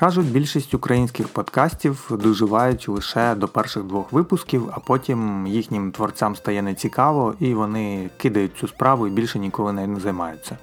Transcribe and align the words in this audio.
Кажуть, 0.00 0.32
більшість 0.32 0.74
українських 0.74 1.28
подкастів 1.28 2.10
доживають 2.10 2.88
лише 2.88 3.34
до 3.34 3.48
перших 3.48 3.82
двох 3.82 4.12
випусків, 4.12 4.68
а 4.72 4.80
потім 4.80 5.46
їхнім 5.46 5.92
творцям 5.92 6.36
стає 6.36 6.62
нецікаво 6.62 7.34
і 7.40 7.54
вони 7.54 8.10
кидають 8.16 8.56
цю 8.56 8.68
справу 8.68 9.06
і 9.06 9.10
більше 9.10 9.38
ніколи 9.38 9.72
не 9.72 10.00
займаються. 10.00 10.58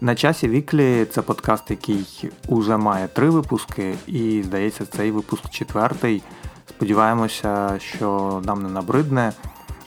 На 0.00 0.14
часі 0.14 0.48
Weekly 0.48 1.04
це 1.04 1.22
подкаст, 1.22 1.70
який 1.70 2.30
уже 2.48 2.76
має 2.76 3.08
три 3.08 3.30
випуски, 3.30 3.94
і 4.06 4.42
здається, 4.42 4.86
цей 4.86 5.10
випуск 5.10 5.50
четвертий. 5.50 6.22
Сподіваємося, 6.68 7.78
що 7.78 8.40
нам 8.44 8.62
не 8.62 8.68
набридне, 8.68 9.32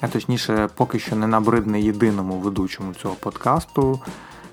а 0.02 0.08
точніше, 0.08 0.70
поки 0.76 1.00
що 1.00 1.16
не 1.16 1.28
набридне 1.28 1.82
єдиному 1.82 2.40
ведучому 2.40 2.94
цього 2.94 3.16
подкасту. 3.16 4.00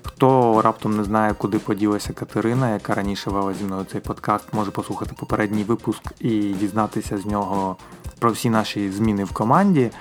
Хто 0.03 0.61
раптом 0.61 0.97
не 0.97 1.03
знає, 1.03 1.35
куди 1.37 1.59
поділася 1.59 2.13
Катерина, 2.13 2.73
яка 2.73 2.93
раніше 2.93 3.29
вела 3.29 3.53
зі 3.53 3.63
мною 3.63 3.85
цей 3.91 4.01
подкаст, 4.01 4.53
може 4.53 4.71
послухати 4.71 5.15
попередній 5.19 5.63
випуск 5.63 6.01
і 6.19 6.39
дізнатися 6.39 7.17
з 7.17 7.25
нього 7.25 7.75
про 8.19 8.31
всі 8.31 8.49
наші 8.49 8.91
зміни 8.91 9.23
в 9.23 9.31
команді. 9.31 9.91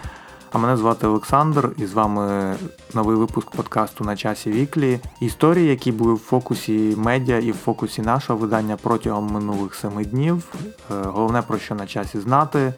А 0.53 0.59
мене 0.59 0.77
звати 0.77 1.07
Олександр, 1.07 1.73
і 1.77 1.87
з 1.87 1.93
вами 1.93 2.55
новий 2.95 3.17
випуск 3.17 3.51
подкасту 3.51 4.05
на 4.05 4.17
часі 4.17 4.51
Weekly. 4.51 5.01
Історії, 5.21 5.67
які 5.69 5.93
були 5.93 6.15
в 6.15 6.19
фокусі 6.19 6.95
медіа 6.97 7.39
і 7.39 7.53
в 7.53 7.57
фокусі 7.57 8.03
нашого 8.03 8.39
видання 8.39 8.77
протягом 8.83 9.27
минулих 9.27 9.75
семи 9.75 10.05
днів. 10.05 10.45
Е, 10.55 10.69
головне 10.89 11.43
про 11.43 11.59
що 11.59 11.75
на 11.75 11.87
часі 11.87 12.21
знати. 12.21 12.75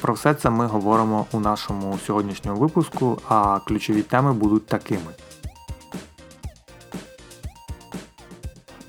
Про 0.00 0.14
все 0.14 0.34
це 0.34 0.50
ми 0.50 0.66
говоримо 0.66 1.26
у 1.32 1.40
нашому 1.40 1.98
сьогоднішньому 2.06 2.60
випуску, 2.60 3.18
а 3.28 3.58
ключові 3.66 4.02
теми 4.02 4.32
будуть 4.32 4.66
такими. 4.66 5.12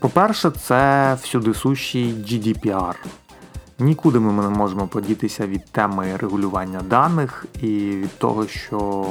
По-перше, 0.04 0.52
це 0.52 1.14
всюдисущий 1.22 2.14
GDPR. 2.14 2.96
Нікуди 3.80 4.20
ми 4.20 4.44
не 4.44 4.50
можемо 4.50 4.88
подітися 4.88 5.48
від 5.48 5.66
теми 5.72 6.18
регулювання 6.18 6.80
даних 6.80 7.46
і 7.62 7.68
від 7.78 8.18
того, 8.18 8.48
що 8.48 9.06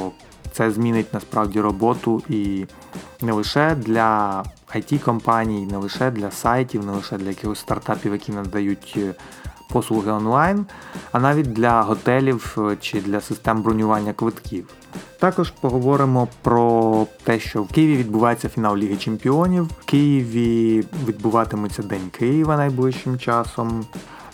це 0.51 0.71
змінить 0.71 1.13
насправді 1.13 1.61
роботу 1.61 2.23
і 2.29 2.65
не 3.21 3.31
лише 3.31 3.75
для 3.75 4.43
it 4.75 4.99
компаній 4.99 5.65
не 5.65 5.77
лише 5.77 6.11
для 6.11 6.31
сайтів, 6.31 6.85
не 6.85 6.91
лише 6.91 7.17
для 7.17 7.29
якихось 7.29 7.59
стартапів, 7.59 8.11
які 8.11 8.31
надають 8.31 8.93
е, 8.97 9.13
послуги 9.69 10.11
онлайн, 10.11 10.65
а 11.11 11.19
навіть 11.19 11.53
для 11.53 11.81
готелів 11.81 12.55
е, 12.57 12.77
чи 12.81 13.01
для 13.01 13.21
систем 13.21 13.61
бронювання 13.61 14.13
квитків. 14.13 14.69
Також 15.19 15.51
поговоримо 15.51 16.27
про 16.41 17.07
те, 17.23 17.39
що 17.39 17.63
в 17.63 17.67
Києві 17.67 17.97
відбувається 17.97 18.49
фінал 18.49 18.77
Ліги 18.77 18.97
Чемпіонів. 18.97 19.63
В 19.63 19.85
Києві 19.85 20.83
відбуватиметься 21.07 21.83
День 21.83 22.09
Києва 22.11 22.57
найближчим 22.57 23.19
часом. 23.19 23.85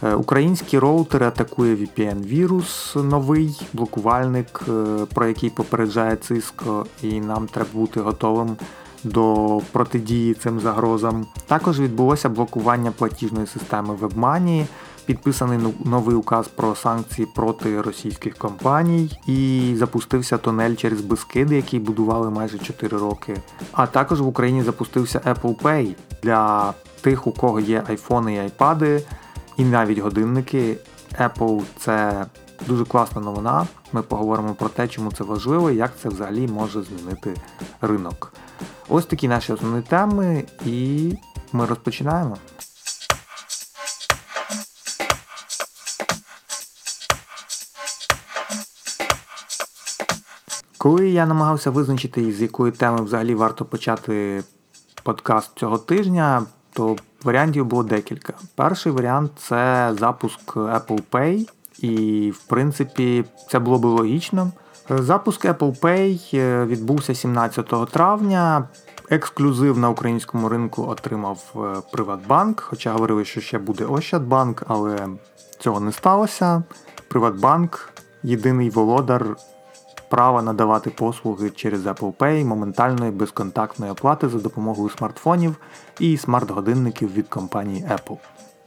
Е, 0.04 0.14
українські 0.14 0.80
роутери 0.80 1.26
атакує 1.26 1.76
VPN-вірус 1.76 3.04
новий 3.04 3.62
блокувальник, 3.74 4.62
е, 4.68 5.06
про 5.14 5.28
який 5.28 5.50
попереджає 5.50 6.16
Cisco, 6.16 6.86
і 7.04 7.22
нам 7.22 7.48
треба 7.48 7.70
бути 7.74 8.02
готовим 8.02 8.58
до 9.04 9.62
протидії 9.72 10.34
цим 10.34 10.60
загрозам. 10.60 11.26
Також 11.48 11.80
відбулося 11.80 12.30
блокування 12.30 12.92
платіжної 12.92 13.48
системи 13.48 13.94
WebMoney, 13.94 14.66
підписаний 15.10 15.60
новий 15.86 16.16
указ 16.16 16.48
про 16.48 16.76
санкції 16.76 17.28
проти 17.36 17.82
російських 17.82 18.38
компаній, 18.38 19.20
і 19.28 19.74
запустився 19.78 20.38
тунель 20.38 20.76
через 20.76 21.02
Бескиди, 21.02 21.56
який 21.56 21.80
будували 21.80 22.30
майже 22.30 22.58
4 22.58 22.98
роки. 22.98 23.38
А 23.72 23.88
також 23.88 24.22
в 24.22 24.28
Україні 24.28 24.64
запустився 24.64 25.20
Apple 25.20 25.62
Pay 25.62 25.96
для 26.24 26.74
тих, 27.02 27.28
у 27.28 27.32
кого 27.32 27.60
є 27.60 27.84
айфони 27.88 28.36
і 28.36 28.38
айпади 28.38 29.04
і 29.58 29.66
навіть 29.66 29.98
годинники. 29.98 30.78
Apple 31.22 31.64
це 31.78 32.26
дуже 32.68 32.86
класна 32.86 33.22
новина. 33.22 33.68
Ми 33.92 34.02
поговоримо 34.02 34.54
про 34.54 34.70
те, 34.70 34.88
чому 34.88 35.12
це 35.12 35.24
важливо 35.24 35.72
і 35.72 35.76
як 35.76 35.92
це 36.02 36.10
взагалі 36.10 36.48
може 36.48 36.82
змінити 36.82 37.34
ринок. 37.82 38.34
Ось 38.90 39.06
такі 39.06 39.28
наші 39.28 39.54
основні 39.54 39.82
теми, 39.82 40.44
і 40.66 41.14
ми 41.54 41.66
розпочинаємо. 41.66 42.38
Коли 50.80 51.10
я 51.10 51.26
намагався 51.26 51.72
визначити, 51.72 52.32
з 52.32 52.42
якої 52.42 52.72
теми 52.72 53.02
взагалі 53.02 53.36
варто 53.36 53.66
почати 53.66 54.44
подкаст 55.04 55.52
цього 55.56 55.78
тижня, 55.78 56.44
то 56.74 56.96
Варіантів 57.24 57.66
було 57.66 57.84
декілька. 57.84 58.34
Перший 58.56 58.92
варіант 58.92 59.32
це 59.38 59.92
запуск 60.00 60.56
Apple 60.56 61.02
Pay, 61.12 61.50
і, 61.80 62.32
в 62.32 62.40
принципі, 62.40 63.26
це 63.50 63.60
було 63.60 63.80
б 63.80 63.86
логічно. 63.86 64.52
Запуск 64.90 65.46
Apple 65.46 65.80
Pay 65.80 66.38
е, 66.38 66.66
відбувся 66.66 67.16
17 67.16 67.92
травня. 67.92 68.68
Ексклюзив 69.10 69.78
на 69.78 69.90
українському 69.90 70.50
ринку 70.50 70.88
отримав 70.88 71.40
е, 71.56 71.82
Приватбанк, 71.92 72.60
хоча 72.62 72.92
говорили, 72.92 73.26
що 73.26 73.42
ще 73.42 73.58
буде 73.60 73.86
Ощадбанк, 73.86 74.64
але 74.68 75.08
цього 75.60 75.80
не 75.80 75.92
сталося. 75.92 76.64
Приватбанк 77.08 77.94
єдиний 78.24 78.70
володар 78.70 79.36
права 80.10 80.42
надавати 80.42 80.90
послуги 80.90 81.50
через 81.50 81.86
Apple 81.86 82.14
Pay 82.14 82.46
моментальної 82.46 83.12
безконтактної 83.12 83.92
оплати 83.92 84.30
за 84.30 84.40
допомогою 84.40 84.90
смартфонів 84.90 85.56
і 86.00 86.18
смарт-годинників 86.18 87.14
від 87.14 87.28
компанії 87.28 87.86
Apple. 87.92 88.18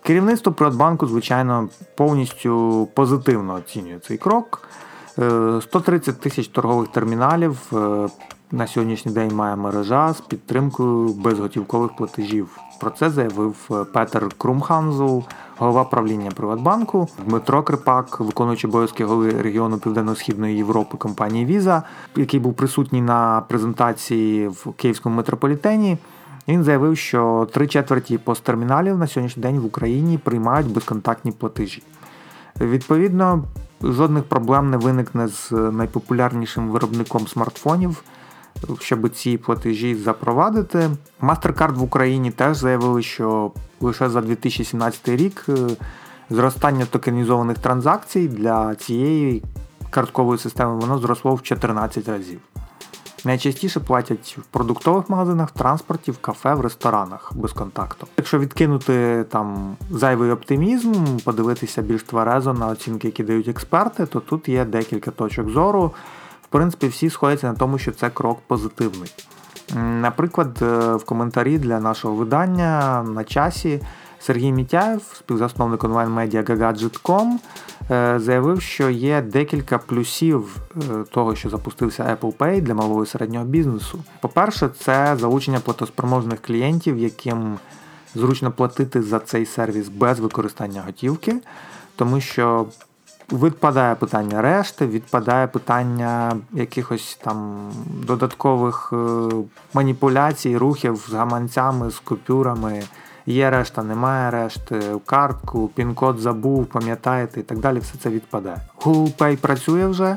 Керівництво 0.03 0.53
Приватбанку, 0.53 1.07
звичайно, 1.07 1.69
повністю 1.97 2.89
позитивно 2.95 3.55
оцінює 3.55 3.99
цей 3.99 4.19
крок. 4.19 4.69
130 5.17 6.09
е, 6.09 6.13
тисяч 6.13 6.49
торгових 6.49 6.89
терміналів 6.89 7.59
е, 7.73 8.09
на 8.51 8.67
сьогоднішній 8.67 9.13
день 9.13 9.35
має 9.35 9.57
мережа 9.57 10.13
з 10.13 10.21
підтримкою 10.21 11.09
безготівкових 11.09 11.97
платежів. 11.97 12.59
Про 12.81 12.91
це 12.91 13.11
заявив 13.11 13.57
е, 13.71 13.85
Петер 13.85 14.29
Крумханзул, 14.39 15.25
голова 15.63 15.85
правління 15.85 16.31
Приватбанку, 16.31 17.09
Дмитро 17.27 17.63
Крипак, 17.63 18.21
виконуючий 18.21 18.71
обов'язки 18.71 19.05
голови 19.05 19.43
регіону 19.43 19.79
Південно-Східної 19.79 20.57
Європи 20.57 20.97
компанії 20.97 21.45
Віза, 21.45 21.83
який 22.17 22.41
був 22.41 22.55
присутній 22.55 23.03
на 23.03 23.41
презентації 23.49 24.49
в 24.49 24.73
Київському 24.77 25.17
метрополітені. 25.17 25.99
Він 26.49 26.65
заявив, 26.65 26.97
що 26.97 27.49
три 27.53 27.67
четверті 27.67 28.19
посттерміналів 28.19 28.99
на 28.99 29.07
сьогоднішній 29.07 29.43
день 29.43 29.59
в 29.59 29.67
Україні 29.67 30.19
приймають 30.19 30.73
безконтактні 30.73 31.33
платежі. 31.33 31.83
Відповідно, 32.61 33.45
жодних 33.83 34.25
проблем 34.25 34.71
не 34.71 34.77
виникне 34.77 35.29
з 35.29 35.53
найпопулярнішим 35.53 36.69
виробником 36.69 37.29
смартфонів 37.29 38.03
щоб 38.81 39.09
ці 39.09 39.39
платежі 39.39 39.95
запровадити. 39.95 40.91
MasterCard 41.21 41.75
в 41.75 41.83
Україні 41.83 42.31
теж 42.31 42.57
заявили, 42.57 43.03
що 43.03 43.53
лише 43.81 44.09
за 44.09 44.21
2017 44.21 45.09
рік 45.09 45.47
е, 45.49 45.55
зростання 46.31 46.87
токенізованих 46.87 47.59
транзакцій 47.59 48.29
для 48.29 48.75
цієї 48.75 49.43
карткової 49.91 50.39
системи 50.39 50.75
воно 50.77 50.99
зросло 50.99 51.35
в 51.35 51.43
14 51.43 52.09
разів. 52.09 52.41
Найчастіше 53.25 53.81
платять 53.81 54.39
в 54.41 54.45
продуктових 54.45 55.11
магазинах, 55.11 55.49
в 55.49 55.59
транспорті, 55.59 56.11
в 56.11 56.19
кафе, 56.19 56.55
в 56.55 56.61
ресторанах 56.61 57.33
без 57.35 57.53
контакту. 57.53 58.07
Якщо 58.17 58.39
відкинути 58.39 59.25
там 59.29 59.77
зайвий 59.91 60.31
оптимізм, 60.31 60.95
подивитися 61.25 61.83
більш 61.83 62.03
тверезо 62.03 62.53
на 62.53 62.67
оцінки, 62.67 63.09
які 63.09 63.23
дають 63.25 63.49
експерти, 63.49 64.07
то 64.07 64.21
тут 64.21 64.49
є 64.49 64.65
декілька 64.65 65.11
точок 65.11 65.51
зору 65.51 65.93
принципі, 66.53 66.87
всі 66.87 67.11
сходяться 67.11 67.47
на 67.47 67.55
тому, 67.55 67.79
що 67.79 67.93
це 67.93 68.11
крок 68.11 68.39
позитивний. 68.47 69.15
Наприклад, 69.77 70.59
е, 70.63 70.95
в 70.95 71.05
коментарі 71.05 71.59
для 71.59 71.81
нашого 71.81 72.15
видання 72.15 73.03
на 73.03 73.25
часі 73.25 73.81
Сергій 74.21 74.53
Мітяєв, 74.53 75.03
співзасновник 75.19 75.85
онлайн-медіа 75.85 76.43
Gagadget.com, 76.43 77.31
е, 77.91 78.19
заявив, 78.21 78.63
що 78.63 78.91
є 78.91 79.23
декілька 79.23 79.79
плюсів 79.79 80.57
е, 80.77 80.81
того, 81.11 81.35
що 81.35 81.51
запустився 81.51 82.03
Apple 82.03 82.37
Pay 82.37 82.61
для 82.61 82.75
малого 82.75 83.03
і 83.03 83.07
середнього 83.07 83.45
бізнесу. 83.45 84.05
По-перше, 84.21 84.69
це 84.79 85.17
залучення 85.17 85.61
платоспроможних 85.61 86.43
клієнтів, 86.43 86.99
яким 86.99 87.59
зручно 88.15 88.51
платити 88.51 89.03
за 89.03 89.19
цей 89.19 89.47
сервіс 89.47 89.89
без 89.89 90.21
використання 90.21 90.83
готівки, 90.87 91.37
тому 91.97 92.21
що 92.21 92.67
Відпадає 93.33 93.95
питання 93.95 94.43
решти, 94.43 94.87
відпадає 94.87 95.47
питання 95.47 96.37
якихось 96.53 97.19
там 97.25 97.71
додаткових 98.07 98.93
е, 98.93 99.29
маніпуляцій, 99.75 100.57
рухів 100.57 100.97
з 101.09 101.13
гаманцями, 101.13 101.91
з 101.91 101.99
купюрами. 101.99 102.83
Є 103.27 103.51
решта, 103.51 103.83
немає 103.83 104.31
решти, 104.31 104.81
картку, 105.07 105.71
пін-код 105.75 106.19
забув, 106.19 106.67
пам'ятаєте 106.67 107.41
і 107.41 107.43
так 107.43 107.59
далі, 107.59 107.79
все 107.79 107.95
це 107.99 108.11
відпадає. 108.11 108.61
Google 108.81 109.17
Pay 109.17 109.37
працює 109.37 109.87
вже. 109.87 110.17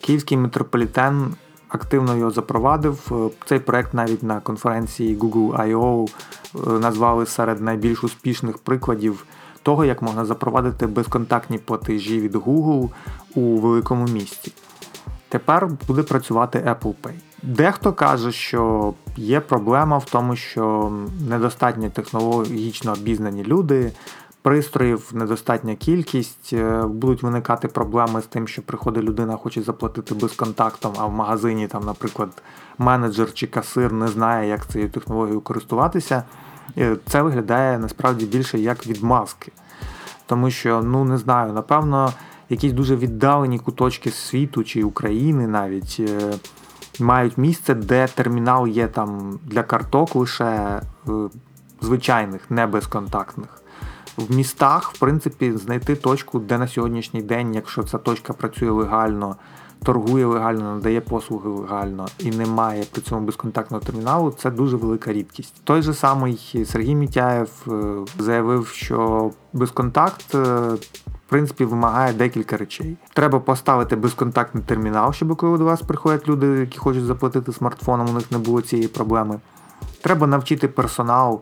Київський 0.00 0.38
метрополітен 0.38 1.34
активно 1.68 2.16
його 2.16 2.30
запровадив. 2.30 3.30
Цей 3.46 3.58
проект 3.58 3.94
навіть 3.94 4.22
на 4.22 4.40
конференції 4.40 5.16
Google 5.16 5.56
I.O. 5.56 6.08
назвали 6.80 7.26
серед 7.26 7.60
найбільш 7.60 8.04
успішних 8.04 8.58
прикладів 8.58 9.24
того, 9.68 9.84
як 9.84 10.02
можна 10.02 10.24
запровадити 10.24 10.86
безконтактні 10.86 11.58
платежі 11.58 12.20
від 12.20 12.34
Google 12.34 12.88
у 13.34 13.40
великому 13.40 14.06
місті. 14.06 14.52
Тепер 15.28 15.68
буде 15.88 16.02
працювати 16.02 16.58
Apple 16.58 16.94
Pay. 17.02 17.12
Дехто 17.42 17.92
каже, 17.92 18.32
що 18.32 18.94
є 19.16 19.40
проблема 19.40 19.98
в 19.98 20.04
тому, 20.04 20.36
що 20.36 20.92
недостатньо 21.28 21.90
технологічно 21.90 22.92
обізнані 22.92 23.44
люди, 23.44 23.92
пристроїв 24.42 25.10
недостатня 25.12 25.74
кількість, 25.74 26.50
е, 26.52 26.82
будуть 26.86 27.22
виникати 27.22 27.68
проблеми 27.68 28.22
з 28.22 28.26
тим, 28.26 28.48
що 28.48 28.62
приходить 28.62 29.04
людина, 29.04 29.36
хоче 29.36 29.62
заплатити 29.62 30.14
безконтактом, 30.14 30.92
а 30.98 31.06
в 31.06 31.12
магазині, 31.12 31.68
там, 31.68 31.84
наприклад, 31.84 32.42
менеджер 32.78 33.34
чи 33.34 33.46
касир 33.46 33.92
не 33.92 34.08
знає, 34.08 34.48
як 34.48 34.66
цією 34.68 34.90
технологією 34.90 35.40
користуватися. 35.40 36.22
Це 37.06 37.22
виглядає 37.22 37.78
насправді 37.78 38.26
більше 38.26 38.58
як 38.58 38.86
відмазки. 38.86 39.52
Тому 40.26 40.50
що, 40.50 40.82
ну 40.82 41.04
не 41.04 41.18
знаю, 41.18 41.52
напевно, 41.52 42.12
якісь 42.48 42.72
дуже 42.72 42.96
віддалені 42.96 43.58
куточки 43.58 44.10
світу 44.10 44.64
чи 44.64 44.84
України 44.84 45.46
навіть 45.46 45.96
е, 46.00 46.34
мають 47.00 47.38
місце, 47.38 47.74
де 47.74 48.06
термінал 48.06 48.66
є 48.66 48.88
там 48.88 49.38
для 49.44 49.62
карток 49.62 50.16
лише 50.16 50.44
е, 50.44 50.82
звичайних, 51.80 52.50
не 52.50 52.66
безконтактних. 52.66 53.48
В 54.16 54.36
містах, 54.36 54.92
в 54.92 54.98
принципі, 54.98 55.52
знайти 55.52 55.96
точку, 55.96 56.38
де 56.38 56.58
на 56.58 56.68
сьогоднішній 56.68 57.22
день, 57.22 57.54
якщо 57.54 57.82
ця 57.82 57.98
точка 57.98 58.32
працює 58.32 58.70
легально, 58.70 59.36
торгує 59.82 60.26
легально, 60.26 60.74
надає 60.74 61.00
послуги 61.00 61.50
легально 61.50 62.06
і 62.18 62.30
не 62.30 62.46
має 62.46 62.84
при 62.92 63.02
цьому 63.02 63.26
безконтактного 63.26 63.82
терміналу, 63.84 64.30
це 64.30 64.50
дуже 64.50 64.76
велика 64.76 65.12
рідкість. 65.12 65.54
Той 65.64 65.82
же 65.82 65.94
самий 65.94 66.64
Сергій 66.66 66.94
Мітяєв 66.94 67.50
е, 67.68 67.72
заявив, 68.18 68.66
що 68.66 69.30
безконтакт. 69.52 70.34
Е, 70.34 70.38
в 71.28 71.30
принципі, 71.30 71.64
вимагає 71.64 72.12
декілька 72.12 72.56
речей. 72.56 72.96
Треба 73.12 73.40
поставити 73.40 73.96
безконтактний 73.96 74.64
термінал, 74.64 75.12
щоб 75.12 75.36
коли 75.36 75.58
до 75.58 75.64
вас 75.64 75.82
приходять 75.82 76.28
люди, 76.28 76.46
які 76.46 76.78
хочуть 76.78 77.04
заплатити 77.04 77.52
смартфоном, 77.52 78.08
у 78.08 78.12
них 78.12 78.32
не 78.32 78.38
було 78.38 78.62
цієї 78.62 78.88
проблеми. 78.88 79.40
Треба 80.02 80.26
навчити 80.26 80.68
персонал 80.68 81.40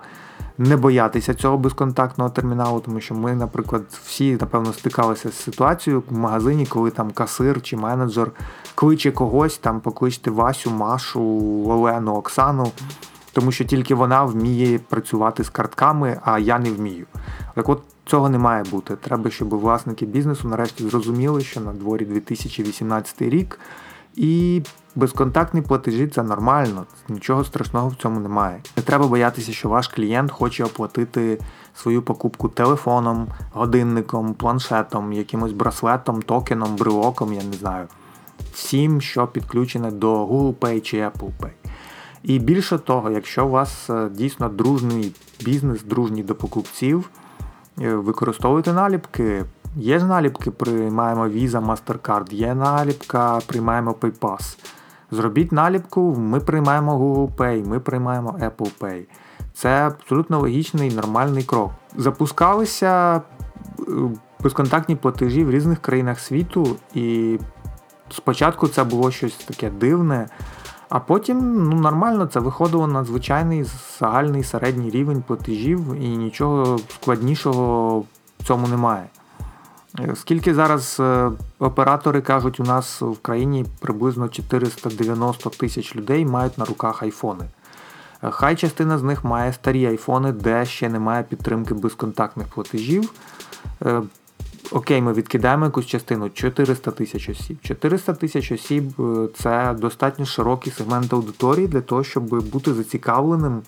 не 0.59 0.77
боятися 0.77 1.35
цього 1.35 1.59
безконтактного 1.59 2.31
терміналу, 2.31 2.81
тому 2.81 3.01
що 3.01 3.15
ми, 3.15 3.35
наприклад, 3.35 3.83
всі, 4.05 4.39
напевно, 4.41 4.73
стикалися 4.73 5.31
з 5.31 5.35
ситуацією 5.35 6.03
в 6.11 6.19
магазині, 6.19 6.67
коли 6.67 6.91
там 6.91 7.11
касир 7.11 7.63
чи 7.63 7.77
менеджер 7.77 8.31
кличе 8.75 9.11
когось, 9.11 9.59
там 9.59 9.81
покличте 9.81 10.31
Васю, 10.31 10.71
Машу, 10.71 11.21
Олену, 11.69 12.15
Оксану, 12.15 12.71
тому 13.33 13.53
що 13.53 13.65
тільки 13.65 13.95
вона 13.95 14.25
вміє 14.25 14.79
працювати 14.79 15.45
з 15.45 15.49
картками, 15.49 16.21
а 16.25 16.39
я 16.39 16.59
не 16.59 16.71
вмію. 16.71 17.07
Так 17.55 17.69
от 17.69 17.83
цього 18.07 18.29
не 18.29 18.39
має 18.39 18.65
бути. 18.65 18.97
Треба, 18.97 19.31
щоб 19.31 19.49
власники 19.49 20.07
бізнесу 20.07 20.49
нарешті 20.49 20.89
зрозуміли, 20.89 21.41
що 21.41 21.61
на 21.61 21.73
дворі 21.73 22.05
2018 22.05 23.23
рік. 23.23 23.61
І 24.17 24.63
безконтактні 24.97 25.63
платежі 25.63 26.07
це 26.07 26.23
нормально, 26.23 26.87
нічого 27.09 27.45
страшного 27.45 27.89
в 27.89 27.95
цьому 27.95 28.21
немає. 28.21 28.61
Не 28.77 28.83
треба 28.83 29.07
боятися, 29.07 29.53
що 29.53 29.69
ваш 29.69 29.89
клієнт 29.89 30.31
хоче 30.31 30.65
оплатити 30.65 31.39
свою 31.75 32.03
покупку 32.03 32.49
телефоном, 32.49 33.29
годинником, 33.53 34.35
планшетом, 34.35 35.13
якимось 35.13 35.53
браслетом, 35.53 36.23
токеном, 36.23 36.77
брелоком, 36.77 37.33
я 37.33 37.43
не 37.43 37.53
знаю. 37.53 37.87
Всім, 38.53 39.01
що 39.01 39.27
підключене 39.27 39.91
до 39.91 40.27
Google 40.27 40.55
Pay 40.55 40.81
чи 40.81 40.97
Apple 40.97 41.31
Pay. 41.41 41.51
І 42.23 42.39
більше 42.39 42.79
того, 42.79 43.11
якщо 43.11 43.47
у 43.47 43.51
вас 43.51 43.91
е, 43.91 44.09
дійсно 44.09 44.49
дружний 44.49 45.15
бізнес, 45.45 45.83
дружній 45.83 46.23
до 46.23 46.35
покупців, 46.35 47.11
е, 47.81 47.95
використовуйте 47.95 48.73
наліпки. 48.73 49.45
Є 49.77 49.99
ж 49.99 50.07
наліпки, 50.07 50.51
приймаємо 50.51 51.29
Visa, 51.29 51.67
MasterCard, 51.67 52.35
є 52.35 52.55
наліпка, 52.55 53.41
приймаємо 53.47 53.93
PayPass. 54.01 54.59
Зробіть 55.11 55.53
наліпку, 55.53 56.17
ми 56.19 56.41
приймаємо 56.41 56.99
Google 56.99 57.35
Pay, 57.37 57.69
ми 57.69 57.81
приймаємо 57.81 58.39
Apple 58.41 58.79
Pay. 58.81 59.03
Це 59.55 59.69
абсолютно 59.69 60.41
логічний 60.41 60.95
нормальний 60.95 61.43
крок. 61.43 61.71
Запускалися 61.97 63.17
е, 63.17 63.83
безконтактні 64.41 64.97
платежі 64.97 65.45
в 65.45 65.51
різних 65.51 65.79
країнах 65.79 66.21
світу, 66.21 66.77
і 66.95 67.39
спочатку 68.11 68.69
це 68.69 68.85
було 68.85 69.11
щось 69.11 69.35
таке 69.35 69.71
дивне, 69.71 70.29
а 70.89 71.01
потім 71.01 71.65
ну, 71.65 71.77
нормально 71.77 72.27
це 72.27 72.41
виходило 72.41 72.87
на 72.87 73.05
звичайний 73.05 73.65
загальний 74.01 74.45
середній 74.45 74.91
рівень 74.91 75.23
платежів, 75.27 75.95
і 75.95 76.17
нічого 76.17 76.79
складнішого 76.79 77.99
в 78.39 78.45
цьому 78.45 78.69
немає. 78.69 79.07
Скільки 80.15 80.55
зараз 80.55 80.97
е, 81.01 81.31
оператори 81.59 82.21
кажуть, 82.21 82.61
у 82.61 82.63
нас 82.63 83.03
в 83.03 83.19
країні 83.19 83.67
приблизно 83.81 84.29
490 84.29 85.51
тисяч 85.51 85.97
людей 85.97 86.27
мають 86.27 86.59
на 86.59 86.65
руках 86.65 87.03
айфони. 87.03 87.45
Е, 88.23 88.31
хай 88.31 88.57
частина 88.57 88.99
з 88.99 89.03
них 89.03 89.25
має 89.25 89.53
старі 89.53 89.87
айфони, 89.87 90.33
де 90.33 90.67
ще 90.67 90.89
немає 90.89 91.23
підтримки 91.23 91.75
безконтактних 91.75 92.47
платежів. 92.47 93.13
Е, 93.83 94.03
окей, 94.73 95.03
ми 95.03 95.13
відкидаємо 95.13 95.65
якусь 95.65 95.87
частину 95.87 96.31
400 96.31 96.91
тисяч 96.91 97.29
осіб. 97.29 97.59
400 97.63 98.13
тисяч 98.13 98.53
осіб 98.53 98.93
це 99.35 99.75
достатньо 99.79 100.25
широкий 100.25 100.73
сегмент 100.73 101.13
аудиторії 101.13 101.69
для 101.69 101.81
того, 101.81 102.05
щоб 102.05 102.25
бути 102.25 102.75
зацікавленим 102.75 103.63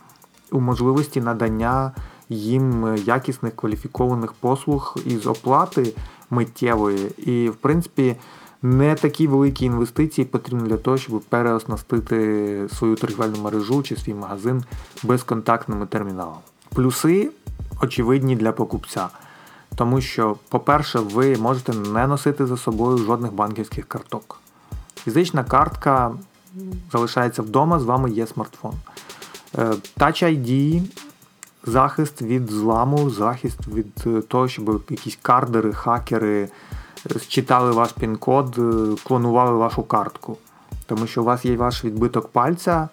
у 0.53 0.61
можливості 0.61 1.21
надання 1.21 1.93
їм 2.29 2.97
якісних 3.05 3.57
кваліфікованих 3.57 4.33
послуг 4.33 4.97
із 5.07 5.27
оплати 5.27 5.95
миттєвої. 6.31 7.11
І, 7.19 7.49
в 7.49 7.57
принципі, 7.57 8.17
не 8.63 8.95
такі 8.95 9.27
великі 9.27 9.67
інвестиції 9.67 10.25
потрібні 10.25 10.69
для 10.69 10.77
того, 10.77 10.99
щоб 10.99 11.21
переоснастити 11.21 12.69
свою 12.79 12.97
торгівельну 12.97 13.43
мережу 13.43 13.83
чи 13.83 13.97
свій 13.97 14.15
магазин 14.15 14.65
безконтактними 15.03 15.87
терміналами. 15.87 16.39
Плюси 16.75 17.31
очевидні 17.83 18.37
для 18.37 18.53
покупця. 18.53 19.09
Тому 19.77 20.01
що, 20.01 20.37
по-перше, 20.49 20.99
ви 20.99 21.37
можете 21.37 21.73
не 21.73 22.07
носити 22.07 22.47
за 22.47 22.57
собою 22.57 22.99
жодних 22.99 23.33
банківських 23.33 23.89
карток. 23.89 24.41
Фізична 24.95 25.45
картка 25.45 26.13
залишається 26.93 27.43
вдома, 27.43 27.81
з 27.81 27.85
вами 27.85 28.11
є 28.11 28.27
смартфон. 28.27 28.73
Е, 29.59 29.65
Touch 29.99 30.25
ID 30.25 30.83
захист 31.67 32.23
від 32.23 32.51
зламу, 32.51 33.11
захист 33.11 33.59
від 33.69 33.93
е, 34.07 34.21
того, 34.21 34.49
щоб 34.49 34.83
якісь 34.91 35.19
кардери, 35.23 35.73
хакери 35.73 36.49
считали 37.21 37.71
ваш 37.71 37.93
пін-код, 37.93 38.59
е, 38.59 38.97
клонували 39.05 39.53
вашу 39.53 39.83
картку. 39.83 40.37
Тому 40.87 41.07
що 41.07 41.23
у 41.23 41.25
вас 41.25 41.45
є 41.45 41.57
ваш 41.57 41.85
відбиток 41.85 42.29
пальця, 42.29 42.89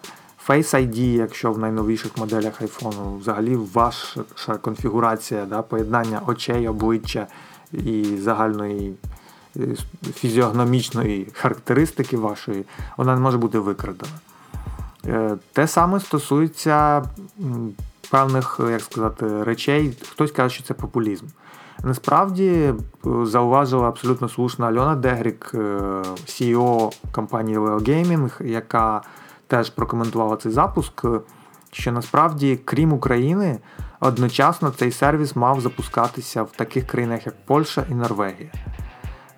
Face 0.48 0.75
ID, 0.75 1.00
якщо 1.00 1.51
в 1.51 1.60
найновіших 1.60 2.17
моделях 2.17 2.62
iPhone, 2.62 3.19
взагалі 3.19 3.55
ваша 3.55 4.57
конфігурація, 4.62 5.45
да, 5.45 5.62
поєднання 5.62 6.22
очей, 6.27 6.67
обличчя 6.67 7.27
і 7.74 8.17
загальної 8.17 8.93
е, 9.57 9.60
фізіогномічної 10.13 11.27
характеристики 11.34 12.17
вашої, 12.17 12.65
вона 12.98 13.15
не 13.15 13.22
може 13.22 13.38
бути 13.38 13.60
викрадена. 13.60 14.12
Те 15.53 15.67
саме 15.67 16.00
стосується 16.00 17.03
певних, 18.05 18.59
як 18.69 18.81
сказати, 18.81 19.43
речей. 19.43 19.97
Хтось 20.12 20.31
каже, 20.31 20.55
що 20.55 20.63
це 20.63 20.74
популізм. 20.74 21.25
Насправді 21.83 22.50
е, 22.50 22.75
зауважила 23.24 23.88
абсолютно 23.88 24.29
слушна 24.29 24.67
Альона 24.67 24.95
Дегрік, 24.95 25.51
е, 25.53 25.57
CEO 26.25 26.95
компанії 27.12 27.57
Leo 27.57 27.79
Gaming, 27.79 28.45
яка 28.45 29.01
теж 29.47 29.69
прокоментувала 29.69 30.38
цей 30.38 30.51
запуск. 30.51 31.05
Що 31.71 31.91
насправді, 31.91 32.59
крім 32.65 32.93
України, 32.93 33.59
одночасно 34.00 34.71
цей 34.71 34.91
сервіс 34.91 35.35
мав 35.35 35.62
запускатися 35.62 36.43
в 36.43 36.51
таких 36.51 36.88
країнах, 36.88 37.25
як 37.25 37.35
Польща 37.45 37.85
і 37.89 37.93
Норвегія. 37.93 38.51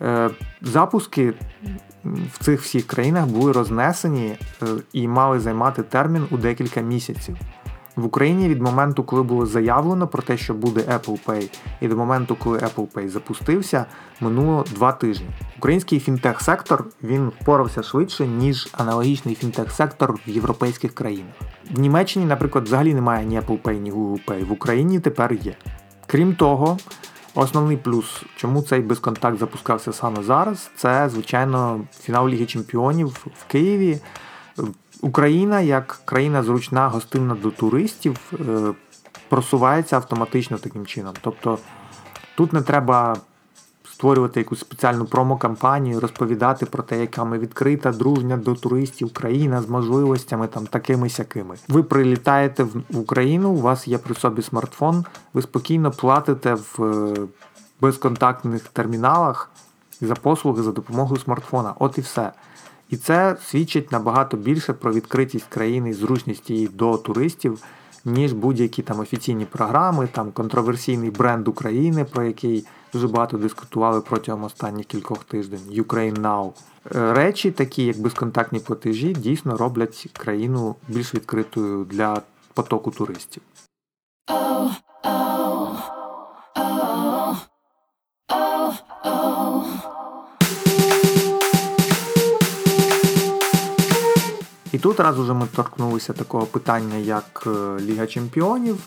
Е, 0.01 0.29
запуски 0.61 1.33
в 2.05 2.45
цих 2.45 2.61
всіх 2.61 2.87
країнах 2.87 3.25
були 3.25 3.51
рознесені 3.51 4.37
і 4.93 5.07
мали 5.07 5.39
займати 5.39 5.83
термін 5.83 6.27
у 6.31 6.37
декілька 6.37 6.81
місяців. 6.81 7.37
В 7.97 8.05
Україні 8.05 8.49
від 8.49 8.61
моменту, 8.61 9.03
коли 9.03 9.23
було 9.23 9.45
заявлено 9.45 10.07
про 10.07 10.23
те, 10.23 10.37
що 10.37 10.53
буде 10.53 10.81
Apple 10.81 11.25
Pay, 11.25 11.49
і 11.81 11.87
до 11.87 11.97
моменту, 11.97 12.35
коли 12.35 12.57
Apple 12.57 12.87
Pay 12.93 13.07
запустився, 13.07 13.85
минуло 14.21 14.65
два 14.71 14.91
тижні. 14.91 15.27
Український 15.57 15.99
фінтех-сектор 15.99 16.85
він 17.03 17.31
впорався 17.41 17.83
швидше, 17.83 18.27
ніж 18.27 18.69
аналогічний 18.71 19.35
фінтех-сектор 19.35 20.19
в 20.27 20.29
європейських 20.29 20.93
країнах. 20.93 21.33
В 21.71 21.79
Німеччині, 21.79 22.25
наприклад, 22.25 22.63
взагалі 22.63 22.93
немає 22.93 23.25
ні 23.25 23.39
Apple 23.39 23.61
Pay, 23.61 23.79
ні 23.79 23.91
Google 23.91 24.25
Pay. 24.27 24.45
В 24.45 24.51
Україні 24.51 24.99
тепер 24.99 25.33
є. 25.33 25.55
Крім 26.07 26.35
того, 26.35 26.77
Основний 27.35 27.77
плюс, 27.77 28.23
чому 28.35 28.61
цей 28.61 28.81
безконтакт 28.81 29.39
запускався 29.39 29.93
саме 29.93 30.23
зараз, 30.23 30.71
це, 30.75 31.09
звичайно, 31.09 31.81
фінал 32.01 32.27
Ліги 32.29 32.45
Чемпіонів 32.45 33.07
в 33.07 33.45
Києві. 33.47 33.99
Україна, 35.01 35.61
як 35.61 35.99
країна 36.05 36.43
зручна, 36.43 36.87
гостинна 36.87 37.35
до 37.35 37.51
туристів, 37.51 38.19
е, 38.33 38.73
просувається 39.29 39.95
автоматично 39.95 40.57
таким 40.57 40.85
чином. 40.85 41.13
Тобто 41.21 41.57
тут 42.35 42.53
не 42.53 42.61
треба 42.61 43.17
створювати 43.97 44.39
якусь 44.39 44.59
спеціальну 44.59 45.05
промо-кампанію, 45.05 45.99
розповідати 45.99 46.65
про 46.65 46.83
те, 46.83 46.99
яка 46.99 47.23
ми 47.23 47.39
відкрита, 47.39 47.91
дружня 47.91 48.37
до 48.37 48.55
туристів 48.55 49.13
країна 49.13 49.61
з 49.61 49.69
можливостями 49.69 50.47
там 50.47 50.67
такими 50.67 51.09
сякими. 51.09 51.55
Ви 51.67 51.83
прилітаєте 51.83 52.63
в 52.63 52.97
Україну, 52.97 53.49
у 53.49 53.61
вас 53.61 53.87
є 53.87 53.97
при 53.97 54.15
собі 54.15 54.41
смартфон, 54.41 55.05
ви 55.33 55.41
спокійно 55.41 55.91
платите 55.91 56.53
в 56.53 56.83
е, 56.83 57.27
безконтактних 57.81 58.63
терміналах 58.63 59.51
за 60.01 60.15
послуги 60.15 60.63
за 60.63 60.71
допомогою 60.71 61.21
смартфона. 61.21 61.73
От 61.79 61.97
і 61.97 62.01
все. 62.01 62.31
І 62.89 62.97
це 62.97 63.37
свідчить 63.45 63.91
набагато 63.91 64.37
більше 64.37 64.73
про 64.73 64.93
відкритість 64.93 65.45
країни 65.49 65.89
і 65.89 65.93
зручність 65.93 66.49
її 66.49 66.67
до 66.67 66.97
туристів, 66.97 67.63
ніж 68.05 68.33
будь-які 68.33 68.81
там 68.81 68.99
офіційні 68.99 69.45
програми, 69.45 70.07
там 70.11 70.31
контроверсійний 70.31 71.11
бренд 71.11 71.47
України, 71.47 72.05
про 72.05 72.23
який 72.23 72.65
дуже 72.93 73.07
багато 73.07 73.37
дискутували 73.37 74.01
протягом 74.01 74.43
останніх 74.43 74.85
кількох 74.85 75.23
тижнів. 75.23 75.59
Ukraine 75.71 76.21
Now. 76.21 76.51
Е, 76.95 77.13
речі, 77.13 77.51
такі 77.51 77.85
як 77.85 77.99
безконтактні 77.99 78.59
платежі, 78.59 79.13
дійсно 79.13 79.57
роблять 79.57 80.07
країну 80.13 80.75
більш 80.87 81.15
відкритою 81.15 81.85
для 81.85 82.21
потоку 82.53 82.91
туристів. 82.91 83.43
Oh, 84.29 84.71
oh, 85.03 85.77
oh, 86.55 87.37
І 94.71 94.79
тут 94.79 94.99
раз 94.99 95.19
уже 95.19 95.33
ми 95.33 95.47
торкнулися 95.55 96.13
такого 96.13 96.45
питання, 96.45 96.95
як 96.97 97.43
е, 97.47 97.81
Ліга 97.81 98.07
Чемпіонів. 98.07 98.77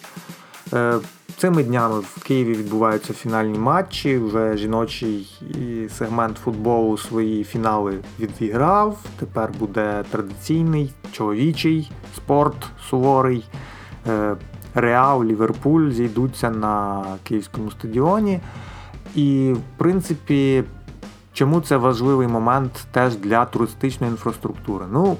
Е, 0.73 0.99
цими 1.37 1.65
днями 1.65 2.01
в 2.01 2.23
Києві 2.23 2.55
відбуваються 2.55 3.13
фінальні 3.13 3.59
матчі. 3.59 4.19
Вже 4.19 4.57
жіночий 4.57 5.41
сегмент 5.99 6.37
футболу 6.37 6.99
свої 6.99 7.45
фінали 7.45 7.99
відіграв. 8.21 8.99
Тепер 9.19 9.51
буде 9.59 10.05
традиційний 10.11 10.93
чоловічий 11.13 11.91
спорт 12.17 12.67
суворий. 12.91 13.45
Е, 14.09 14.37
Реал, 14.75 15.25
Ліверпуль 15.25 15.91
зійдуться 15.91 16.51
на 16.51 17.05
київському 17.23 17.71
стадіоні. 17.71 18.41
І, 19.15 19.53
в 19.53 19.79
принципі, 19.79 20.65
чому 21.33 21.61
це 21.61 21.77
важливий 21.77 22.29
момент 22.29 22.87
теж 22.93 23.17
для 23.17 23.45
туристичної 23.45 24.11
інфраструктури? 24.11 24.85
Ну, 24.93 25.17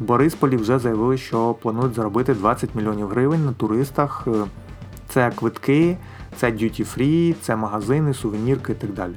Борисполі 0.00 0.56
вже 0.56 0.78
заявили, 0.78 1.18
що 1.18 1.54
планують 1.54 1.94
заробити 1.94 2.34
20 2.34 2.74
мільйонів 2.74 3.08
гривень 3.08 3.44
на 3.44 3.52
туристах. 3.52 4.24
Е, 4.26 4.30
це 5.08 5.30
квитки, 5.30 5.96
це 6.36 6.52
дюті 6.52 6.84
фрі, 6.84 7.34
це 7.42 7.56
магазини, 7.56 8.14
сувенірки 8.14 8.72
і 8.72 8.74
так 8.74 8.92
далі. 8.92 9.14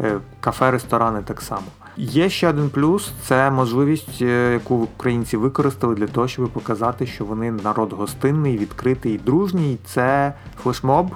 Е, 0.00 0.18
кафе, 0.40 0.70
ресторани 0.70 1.22
так 1.22 1.40
само. 1.40 1.66
Є 1.96 2.28
ще 2.28 2.48
один 2.48 2.70
плюс 2.70 3.12
це 3.26 3.50
можливість, 3.50 4.22
е, 4.22 4.52
яку 4.52 4.74
українці 4.74 5.36
використали 5.36 5.94
для 5.94 6.06
того, 6.06 6.28
щоб 6.28 6.48
показати, 6.48 7.06
що 7.06 7.24
вони 7.24 7.50
народ 7.50 7.92
гостинний, 7.92 8.58
відкритий 8.58 9.14
і 9.14 9.18
дружній. 9.18 9.78
Це 9.84 10.34
флешмоб, 10.62 11.10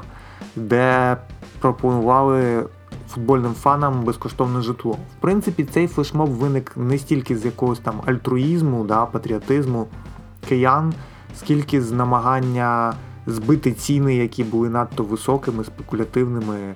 де 0.56 1.16
пропонували 1.60 2.64
футбольним 3.08 3.54
фанам 3.54 4.04
безкоштовне 4.04 4.60
житло. 4.60 4.98
В 5.18 5.20
принципі, 5.20 5.64
цей 5.64 5.86
флешмоб 5.86 6.30
виник 6.30 6.72
не 6.76 6.98
стільки 6.98 7.36
з 7.36 7.44
якогось 7.44 7.78
там 7.78 7.94
альтруїзму, 8.06 8.84
да, 8.84 9.06
патріотизму 9.06 9.86
киян, 10.48 10.94
скільки 11.36 11.82
з 11.82 11.92
намагання 11.92 12.94
збити 13.26 13.72
ціни, 13.72 14.16
які 14.16 14.44
були 14.44 14.68
надто 14.68 15.04
високими, 15.04 15.64
спекулятивними 15.64 16.74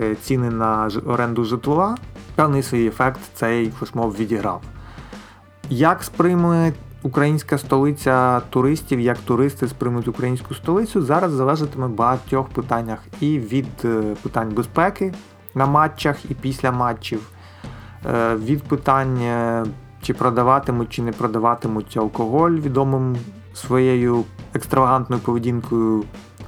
е, 0.00 0.14
ціни 0.14 0.50
на 0.50 0.90
оренду 1.06 1.44
житла. 1.44 1.96
Певний 2.34 2.62
свій 2.62 2.86
ефект 2.86 3.20
цей 3.34 3.70
флешмоб 3.70 4.16
відіграв. 4.16 4.62
Як 5.70 6.02
сприйме 6.02 6.72
українська 7.02 7.58
столиця 7.58 8.40
туристів, 8.50 9.00
як 9.00 9.18
туристи 9.18 9.68
сприймуть 9.68 10.08
українську 10.08 10.54
столицю, 10.54 11.02
зараз 11.02 11.32
залежатиме 11.32 11.88
багатьох 11.88 12.48
питаннях 12.48 12.98
і 13.20 13.38
від 13.38 13.66
е, 13.84 14.02
питань 14.22 14.52
безпеки 14.54 15.14
на 15.54 15.66
матчах 15.66 16.30
і 16.30 16.34
після 16.34 16.70
матчів, 16.72 17.20
е, 18.06 18.36
від 18.36 18.62
питань, 18.62 19.18
чи 20.02 20.14
продаватимуть, 20.14 20.90
чи 20.90 21.02
не 21.02 21.12
продаватимуть 21.12 21.96
алкоголь 21.96 22.50
відомим 22.50 23.16
своєю 23.54 24.24
екстравагантною 24.54 25.22
поведінкою 25.22 26.04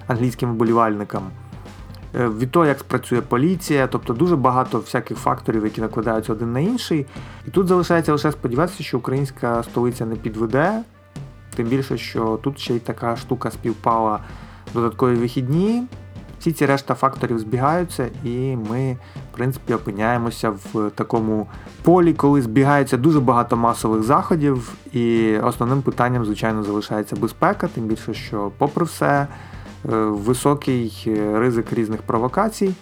англійським 0.06 0.52
вболівальникам. 0.52 1.22
Е, 2.20 2.28
від 2.28 2.50
того, 2.50 2.66
як 2.66 2.78
спрацює 2.78 3.20
поліція, 3.20 3.86
тобто 3.86 4.12
дуже 4.12 4.36
багато 4.36 4.78
всяких 4.78 5.18
факторів, 5.18 5.64
які 5.64 5.80
накладаються 5.80 6.32
один 6.32 6.52
на 6.52 6.60
інший. 6.60 7.06
І 7.46 7.50
тут 7.50 7.68
залишається 7.68 8.12
лише 8.12 8.32
сподіватися, 8.32 8.82
що 8.82 8.98
українська 8.98 9.62
столиця 9.62 10.06
не 10.06 10.16
підведе, 10.16 10.82
тим 11.56 11.66
більше, 11.66 11.98
що 11.98 12.38
тут 12.42 12.58
ще 12.58 12.74
й 12.74 12.78
така 12.78 13.16
штука 13.16 13.50
співпала 13.50 14.18
додаткові 14.74 15.14
вихідні. 15.14 15.86
Всі 16.42 16.52
ці 16.52 16.66
решта 16.66 16.94
факторів 16.94 17.38
збігаються, 17.38 18.08
і 18.24 18.56
ми, 18.70 18.96
в 19.32 19.36
принципі, 19.36 19.74
опиняємося 19.74 20.50
в 20.50 20.90
такому 20.90 21.46
полі, 21.82 22.14
коли 22.14 22.42
збігається 22.42 22.96
дуже 22.96 23.20
багато 23.20 23.56
масових 23.56 24.02
заходів, 24.02 24.72
і 24.92 25.36
основним 25.38 25.82
питанням, 25.82 26.24
звичайно, 26.24 26.62
залишається 26.62 27.16
безпека, 27.16 27.68
тим 27.68 27.84
більше, 27.84 28.14
що, 28.14 28.50
попри 28.58 28.84
все, 28.84 29.06
е, 29.06 29.26
високий 30.04 30.92
ризик 31.34 31.72
різних 31.72 32.02
провокацій. 32.02 32.74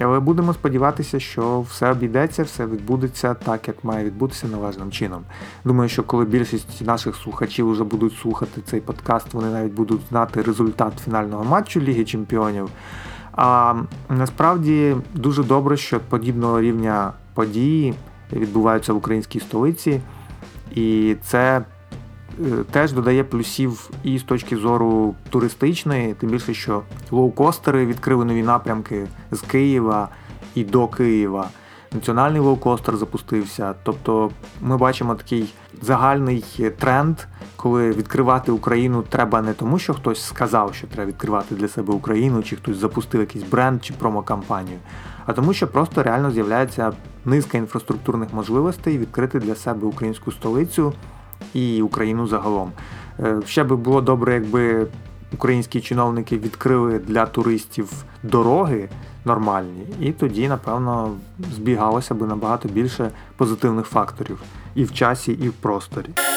Але 0.00 0.20
будемо 0.20 0.54
сподіватися, 0.54 1.20
що 1.20 1.60
все 1.60 1.90
обійдеться, 1.90 2.42
все 2.42 2.66
відбудеться 2.66 3.34
так, 3.34 3.68
як 3.68 3.84
має 3.84 4.04
відбутися 4.04 4.46
належним 4.46 4.90
чином. 4.90 5.22
Думаю, 5.64 5.88
що 5.88 6.02
коли 6.02 6.24
більшість 6.24 6.86
наших 6.86 7.16
слухачів 7.16 7.70
вже 7.70 7.84
будуть 7.84 8.16
слухати 8.16 8.60
цей 8.64 8.80
подкаст, 8.80 9.34
вони 9.34 9.50
навіть 9.50 9.72
будуть 9.72 10.00
знати 10.08 10.42
результат 10.42 10.92
фінального 11.04 11.44
матчу 11.44 11.80
Ліги 11.80 12.04
Чемпіонів. 12.04 12.70
А 13.32 13.74
насправді 14.08 14.96
дуже 15.14 15.44
добре, 15.44 15.76
що 15.76 16.00
подібного 16.00 16.60
рівня 16.60 17.12
події 17.34 17.94
відбуваються 18.32 18.92
в 18.92 18.96
українській 18.96 19.40
столиці, 19.40 20.00
і 20.74 21.16
це 21.22 21.64
теж 22.70 22.92
додає 22.92 23.24
плюсів 23.24 23.90
і 24.02 24.18
з 24.18 24.22
точки 24.22 24.56
зору 24.56 25.14
туристичної, 25.30 26.14
тим 26.14 26.30
більше, 26.30 26.54
що 26.54 26.82
лоукостери 27.10 27.86
відкрили 27.86 28.24
нові 28.24 28.42
напрямки 28.42 29.06
з 29.30 29.40
Києва 29.40 30.08
і 30.54 30.64
до 30.64 30.88
Києва. 30.88 31.48
Національний 31.92 32.40
лоукостер 32.40 32.96
запустився. 32.96 33.74
Тобто 33.82 34.30
ми 34.60 34.76
бачимо 34.76 35.14
такий 35.14 35.54
загальний 35.82 36.44
тренд, 36.78 37.18
коли 37.56 37.90
відкривати 37.90 38.52
Україну 38.52 39.04
треба 39.08 39.42
не 39.42 39.52
тому, 39.52 39.78
що 39.78 39.94
хтось 39.94 40.22
сказав, 40.22 40.74
що 40.74 40.86
треба 40.86 41.08
відкривати 41.08 41.54
для 41.54 41.68
себе 41.68 41.94
Україну, 41.94 42.42
чи 42.42 42.56
хтось 42.56 42.76
запустив 42.76 43.20
якийсь 43.20 43.44
бренд 43.44 43.84
чи 43.84 43.94
промокампанію, 43.94 44.78
а 45.26 45.32
тому, 45.32 45.52
що 45.52 45.68
просто 45.68 46.02
реально 46.02 46.30
з'являється 46.30 46.92
низка 47.24 47.58
інфраструктурних 47.58 48.32
можливостей 48.32 48.98
відкрити 48.98 49.38
для 49.38 49.54
себе 49.54 49.86
українську 49.86 50.32
столицю 50.32 50.92
і 51.54 51.82
Україну 51.82 52.26
загалом. 52.26 52.72
Е, 53.20 53.36
ще 53.46 53.64
би 53.64 53.76
було 53.76 54.00
добре, 54.00 54.34
якби 54.34 54.86
українські 55.32 55.80
чиновники 55.80 56.38
відкрили 56.38 56.98
для 56.98 57.26
туристів 57.26 58.04
дороги 58.22 58.88
нормальні, 59.24 59.86
і 60.00 60.12
тоді, 60.12 60.48
напевно, 60.48 61.16
збігалося 61.54 62.14
би 62.14 62.26
набагато 62.26 62.68
більше 62.68 63.10
позитивних 63.36 63.86
факторів 63.86 64.42
і 64.74 64.84
в 64.84 64.94
часі, 64.94 65.32
і 65.32 65.48
в 65.48 65.52
просторі. 65.52 66.27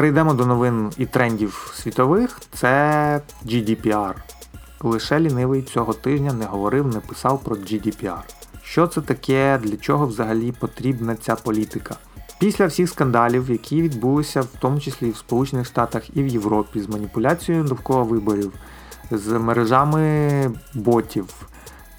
Перейдемо 0.00 0.34
до 0.34 0.46
новин 0.46 0.90
і 0.96 1.06
трендів 1.06 1.72
світових. 1.74 2.40
Це 2.54 3.20
GDPR. 3.46 4.14
Лише 4.80 5.20
лінивий 5.20 5.62
цього 5.62 5.92
тижня 5.92 6.32
не 6.32 6.44
говорив, 6.44 6.86
не 6.86 7.00
писав 7.00 7.40
про 7.44 7.56
GDPR. 7.56 8.22
Що 8.62 8.86
це 8.86 9.00
таке, 9.00 9.58
для 9.62 9.76
чого 9.76 10.06
взагалі 10.06 10.52
потрібна 10.52 11.16
ця 11.16 11.34
політика? 11.34 11.96
Після 12.38 12.66
всіх 12.66 12.90
скандалів, 12.90 13.50
які 13.50 13.82
відбулися 13.82 14.40
в 14.40 14.48
тому 14.60 14.80
числі 14.80 15.10
в 15.10 15.16
Сполучених 15.16 15.66
Штатах 15.66 16.16
і 16.16 16.22
в 16.22 16.26
Європі, 16.26 16.80
з 16.80 16.88
маніпуляцією 16.88 17.64
довкола 17.64 18.02
виборів, 18.02 18.52
з 19.10 19.28
мережами 19.38 20.30
ботів, 20.74 21.26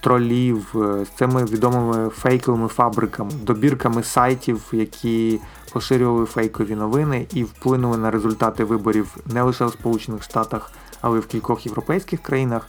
тролів, 0.01 0.75
з 0.75 1.07
цими 1.17 1.45
відомими 1.45 2.09
фейковими 2.09 2.67
фабриками, 2.67 3.31
добірками 3.43 4.03
сайтів, 4.03 4.63
які 4.71 5.39
поширювали 5.73 6.25
фейкові 6.25 6.75
новини 6.75 7.27
і 7.33 7.43
вплинули 7.43 7.97
на 7.97 8.11
результати 8.11 8.63
виборів 8.63 9.17
не 9.25 9.41
лише 9.41 9.65
в 9.65 9.71
Сполучених 9.71 10.23
Штатах, 10.23 10.71
але 11.01 11.17
й 11.17 11.21
в 11.21 11.27
кількох 11.27 11.65
європейських 11.65 12.21
країнах. 12.21 12.67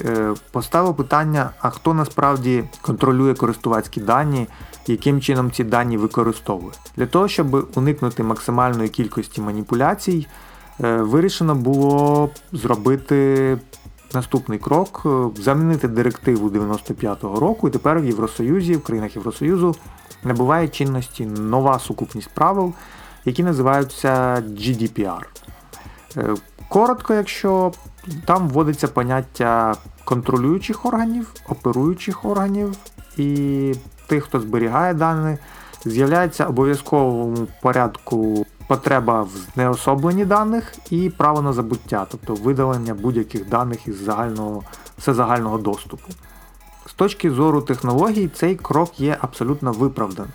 Е, 0.00 0.34
поставив 0.50 0.96
питання, 0.96 1.50
а 1.60 1.70
хто 1.70 1.94
насправді 1.94 2.64
контролює 2.80 3.34
користувацькі 3.34 4.00
дані, 4.00 4.46
яким 4.86 5.20
чином 5.20 5.50
ці 5.50 5.64
дані 5.64 5.96
використовує. 5.96 6.72
Для 6.96 7.06
того, 7.06 7.28
щоб 7.28 7.68
уникнути 7.74 8.22
максимальної 8.22 8.88
кількості 8.88 9.40
маніпуляцій, 9.40 10.26
е, 10.80 10.96
вирішено 10.96 11.54
було 11.54 12.30
зробити 12.52 13.58
наступний 14.14 14.58
крок, 14.58 15.02
е, 15.06 15.42
замінити 15.42 15.88
директиву 15.88 16.48
95-го 16.48 17.40
року, 17.40 17.68
і 17.68 17.70
тепер 17.70 18.00
в 18.00 18.04
Євросоюзі, 18.04 18.76
в 18.76 18.82
країнах 18.82 19.16
Євросоюзу 19.16 19.76
набуває 20.24 20.68
чинності 20.68 21.26
нова 21.26 21.78
сукупність 21.78 22.30
правил, 22.34 22.72
які 23.24 23.42
називаються 23.42 24.42
GDPR. 24.48 25.22
Коротко, 26.68 27.14
якщо 27.14 27.72
там 28.24 28.48
вводиться 28.48 28.88
поняття 28.88 29.74
контролюючих 30.04 30.86
органів, 30.86 31.32
оперуючих 31.48 32.24
органів 32.24 32.76
і 33.16 33.74
тих, 34.06 34.24
хто 34.24 34.40
зберігає 34.40 34.94
дані, 34.94 35.38
з'являється 35.84 36.46
обов'язковому 36.46 37.46
порядку 37.62 38.46
потреба 38.68 39.22
в 39.22 39.30
знеособленні 39.54 40.24
даних 40.24 40.74
і 40.90 41.10
право 41.10 41.42
на 41.42 41.52
забуття, 41.52 42.06
тобто 42.10 42.34
видалення 42.34 42.94
будь-яких 42.94 43.48
даних 43.48 43.88
із 43.88 43.96
загального, 43.96 44.62
всезагального 44.98 45.58
доступу. 45.58 46.08
З 46.86 46.92
точки 46.92 47.30
зору 47.30 47.62
технологій, 47.62 48.28
цей 48.28 48.56
крок 48.56 49.00
є 49.00 49.16
абсолютно 49.20 49.72
виправданий. 49.72 50.32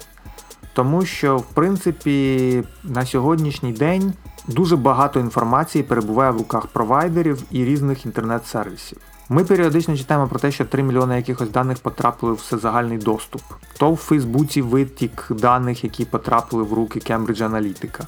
Тому 0.74 1.06
що, 1.06 1.38
в 1.38 1.44
принципі, 1.44 2.64
на 2.84 3.06
сьогоднішній 3.06 3.74
день 3.74 4.14
Дуже 4.50 4.76
багато 4.76 5.20
інформації 5.20 5.84
перебуває 5.84 6.32
в 6.32 6.38
руках 6.38 6.68
провайдерів 6.68 7.44
і 7.52 7.66
різних 7.66 8.06
інтернет-сервісів. 8.06 8.98
Ми 9.32 9.44
періодично 9.44 9.98
читаємо 9.98 10.28
про 10.28 10.40
те, 10.40 10.52
що 10.52 10.66
3 10.66 10.84
мільйони 10.84 11.16
якихось 11.16 11.50
даних 11.50 11.80
потрапили 11.80 12.34
в 12.34 12.36
всезагальний 12.36 12.98
доступ. 12.98 13.42
То 13.78 13.94
в 13.94 13.96
Фейсбуці 13.96 14.62
витік 14.62 15.28
даних, 15.30 15.84
які 15.84 16.06
потрапили 16.06 16.64
в 16.64 16.74
руки 16.74 17.00
Кембриджа 17.00 17.48
Analytica. 17.48 18.02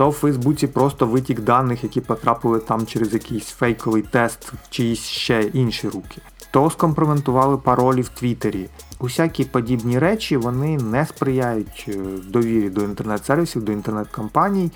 То 0.00 0.10
в 0.10 0.12
Фейсбуці 0.12 0.66
просто 0.66 1.06
витік 1.06 1.40
даних, 1.40 1.84
які 1.84 2.00
потрапили 2.00 2.58
там 2.58 2.86
через 2.86 3.14
якийсь 3.14 3.46
фейковий 3.46 4.02
тест 4.02 4.52
в 4.52 4.70
чиїсь 4.70 5.02
ще 5.02 5.42
інші 5.42 5.88
руки. 5.88 6.20
То 6.50 6.70
скомпроментували 6.70 7.56
паролі 7.56 8.02
в 8.02 8.08
Твіттері. 8.08 8.68
Усякі 8.98 9.44
подібні 9.44 9.98
речі 9.98 10.36
вони 10.36 10.76
не 10.76 11.06
сприяють 11.06 11.86
е, 11.88 11.92
довірі 12.28 12.70
до 12.70 12.84
інтернет-сервісів, 12.84 13.62
до 13.62 13.72
інтернет-компаній. 13.72 14.70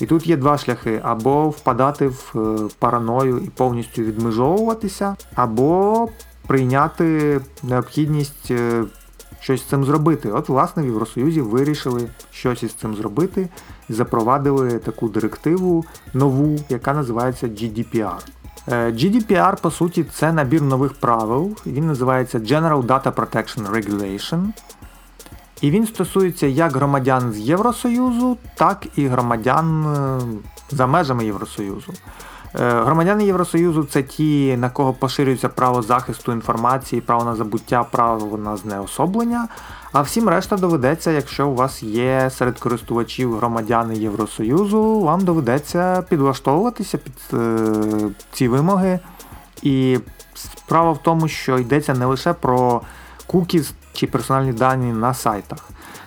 І 0.00 0.06
тут 0.06 0.26
є 0.26 0.36
два 0.36 0.58
шляхи: 0.58 1.00
або 1.02 1.48
впадати 1.48 2.06
в 2.08 2.32
е, 2.36 2.68
параною 2.78 3.38
і 3.38 3.48
повністю 3.48 4.02
відмежовуватися, 4.02 5.16
або 5.34 6.08
прийняти 6.46 7.40
необхідність 7.62 8.50
е, 8.50 8.84
щось 9.40 9.60
з 9.60 9.64
цим 9.64 9.84
зробити. 9.84 10.30
От, 10.32 10.48
власне, 10.48 10.82
в 10.82 10.86
Євросоюзі 10.86 11.40
вирішили 11.40 12.08
щось 12.30 12.62
із 12.62 12.72
цим 12.72 12.96
зробити 12.96 13.48
запровадили 13.88 14.78
таку 14.78 15.08
директиву 15.08 15.84
нову, 16.14 16.58
яка 16.68 16.94
називається 16.94 17.46
GDPR. 17.46 18.18
Е, 18.68 18.90
GDPR, 18.90 19.60
по 19.60 19.70
суті, 19.70 20.04
це 20.04 20.32
набір 20.32 20.62
нових 20.62 20.92
правил. 20.92 21.56
Він 21.66 21.86
називається 21.86 22.38
General 22.38 22.82
Data 22.82 23.12
Protection 23.12 23.70
Regulation. 23.70 24.46
І 25.60 25.70
він 25.70 25.86
стосується 25.86 26.46
як 26.46 26.76
громадян 26.76 27.32
з 27.32 27.38
Євросоюзу, 27.38 28.36
так 28.54 28.86
і 28.96 29.06
громадян 29.06 29.86
е, 29.86 30.20
за 30.70 30.86
межами 30.86 31.24
Євросоюзу. 31.24 31.92
Е, 32.54 32.82
громадяни 32.82 33.24
Євросоюзу 33.24 33.84
це 33.84 34.02
ті, 34.02 34.56
на 34.56 34.70
кого 34.70 34.92
поширюється 34.92 35.48
право 35.48 35.82
захисту 35.82 36.32
інформації, 36.32 37.00
право 37.00 37.24
на 37.24 37.36
забуття, 37.36 37.84
право 37.90 38.38
на 38.38 38.56
знеособлення. 38.56 39.48
А 39.92 40.02
всім 40.02 40.28
решта 40.28 40.56
доведеться, 40.56 41.10
якщо 41.10 41.48
у 41.48 41.54
вас 41.54 41.82
є 41.82 42.30
серед 42.30 42.58
користувачів 42.58 43.36
громадяни 43.36 43.96
Євросоюзу, 43.96 45.00
вам 45.00 45.24
доведеться 45.24 46.02
підлаштовуватися 46.08 46.98
під 46.98 47.14
е, 47.32 47.58
ці 48.32 48.48
вимоги. 48.48 49.00
І 49.62 49.98
справа 50.34 50.92
в 50.92 51.02
тому, 51.02 51.28
що 51.28 51.58
йдеться 51.58 51.94
не 51.94 52.06
лише 52.06 52.32
про 52.32 52.80
кукіс 53.26 53.72
чи 53.92 54.06
персональні 54.06 54.52
дані 54.52 54.92
на 54.92 55.14
сайтах. 55.14 55.58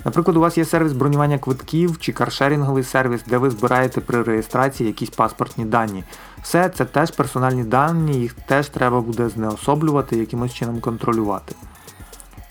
Наприклад, 0.06 0.38
у 0.38 0.40
вас 0.40 0.58
є 0.58 0.66
сервіс 0.66 0.92
бронювання 0.92 1.38
квитків 1.38 2.00
чи 2.00 2.12
каршерінговий 2.12 2.84
сервіс, 2.84 3.22
де 3.28 3.38
ви 3.38 3.50
збираєте 3.50 4.02
при 4.02 4.24
реєстрації 4.24 4.88
якісь 4.88 5.10
паспортні 5.10 5.66
дані. 5.66 6.04
Все 6.44 6.70
це 6.70 6.86
теж 6.86 7.12
персональні 7.12 7.64
дані, 7.64 8.14
їх 8.14 8.34
теж 8.34 8.68
треба 8.68 9.02
буде 9.02 9.30
знеособлювати, 9.30 10.18
якимось 10.18 10.54
чином 10.54 10.80
контролювати. 10.80 11.56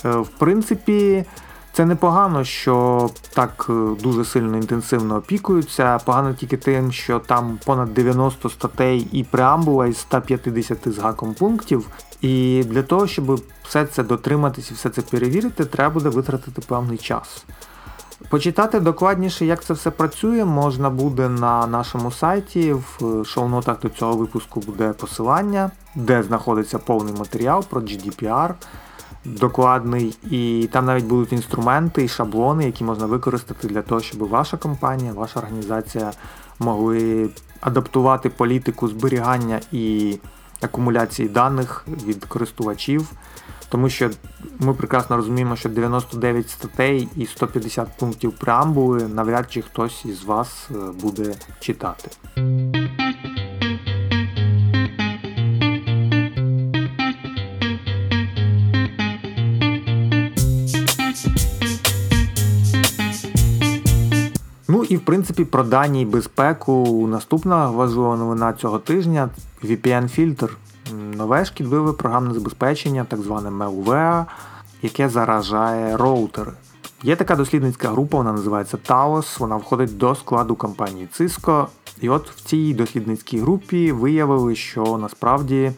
Е, 0.05 0.11
в 0.11 0.29
принципі, 0.29 1.25
це 1.73 1.85
непогано, 1.85 2.45
що 2.45 3.11
так 3.35 3.67
е, 3.71 3.73
дуже 4.03 4.25
сильно 4.25 4.57
інтенсивно 4.57 5.17
опікуються. 5.17 5.99
Погано 5.99 6.35
тільки 6.35 6.57
тим, 6.57 6.93
що 6.93 7.19
там 7.19 7.59
понад 7.67 7.95
90 7.95 8.51
статей 8.51 9.09
і 9.13 9.25
преамбула 9.25 9.87
із 9.87 9.99
150 9.99 10.79
з 10.87 10.99
гаком 10.99 11.35
пунктів. 11.35 11.87
І 12.21 12.65
для 12.67 12.83
того, 12.83 13.07
щоб 13.07 13.41
все 13.63 13.87
це 13.87 14.03
дотриматись 14.03 14.71
і 14.71 14.75
все 14.75 14.91
це 14.91 15.03
перевірити, 15.03 15.65
треба 15.65 15.95
буде 15.95 16.09
витратити 16.09 16.63
певний 16.69 16.99
час. 16.99 17.45
Почитати 18.29 18.81
докладніше, 18.81 19.47
як 19.47 19.65
це 19.65 19.75
все 19.75 19.91
працює, 19.91 20.45
можна 20.45 20.91
буде 20.91 21.29
на 21.29 21.67
нашому 21.67 22.13
сайті. 22.13 22.73
В 22.73 23.25
шоу-нотах 23.25 23.81
до 23.81 23.89
цього 23.89 24.17
випуску 24.17 24.61
буде 24.61 24.93
посилання, 24.93 25.71
де 25.95 26.23
знаходиться 26.23 26.79
повний 26.79 27.15
матеріал 27.15 27.65
про 27.65 27.81
GDPR 27.81 28.55
докладний, 29.25 30.19
і 30.31 30.69
там 30.73 30.87
навіть 30.87 31.05
будуть 31.05 31.33
інструменти 31.33 32.05
і 32.05 32.09
шаблони, 32.09 32.65
які 32.65 32.85
можна 32.85 33.07
використати 33.07 33.69
для 33.69 33.83
того, 33.83 34.01
щоб 34.01 34.29
ваша 34.29 34.57
компанія, 34.57 35.13
ваша 35.13 35.41
організація 35.41 36.13
могли 36.59 37.31
адаптувати 37.61 38.29
політику 38.29 38.89
зберігання 38.89 39.61
і 39.73 40.19
акумуляції 40.61 41.29
даних 41.29 41.87
від 42.07 42.25
користувачів. 42.25 43.11
Тому 43.71 43.89
що 43.89 44.11
ми 44.59 44.75
прекрасно 44.75 45.17
розуміємо, 45.17 45.57
що 45.57 45.69
99 45.69 46.51
статей 46.51 47.09
і 47.17 47.27
150 47.27 47.89
пунктів 47.99 48.33
преамбули 48.33 49.09
навряд 49.09 49.53
чи 49.53 49.63
хтось 49.63 50.05
із 50.05 50.25
вас 50.25 50.69
е, 50.71 50.75
буде 51.03 51.35
читати. 51.61 52.11
Ну 64.69 64.85
і 64.85 64.97
в 64.97 65.01
принципі 65.01 65.45
про 65.45 65.65
дані 65.65 66.03
і 66.03 66.07
безпеку. 66.07 67.07
Наступна 67.11 67.71
важлива 67.71 68.17
новина 68.17 68.53
цього 68.53 68.79
тижня 68.79 69.29
VPN-фільтр. 69.65 70.51
Нове 70.93 71.45
шкідливе 71.45 71.93
програмне 71.93 72.35
забезпечення, 72.35 73.07
так 73.09 73.21
зване 73.21 73.51
malware, 73.51 74.25
яке 74.83 75.09
заражає 75.09 75.97
роутери. 75.97 76.53
Є 77.03 77.17
така 77.17 77.37
дослідницька 77.37 77.89
група, 77.89 78.17
вона 78.17 78.33
називається 78.33 78.79
Taos, 78.89 79.39
вона 79.39 79.57
входить 79.57 79.99
до 79.99 80.15
складу 80.15 80.55
компанії 80.55 81.09
Cisco. 81.19 81.67
І 82.01 82.09
от 82.09 82.31
в 82.31 82.41
цій 82.41 82.75
дослідницькій 82.75 83.41
групі 83.41 83.93
виявили, 83.93 84.55
що 84.55 84.99
насправді 84.99 85.73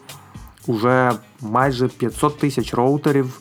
вже 0.67 1.11
майже 1.41 1.87
500 1.87 2.37
тисяч 2.37 2.73
роутерів 2.73 3.39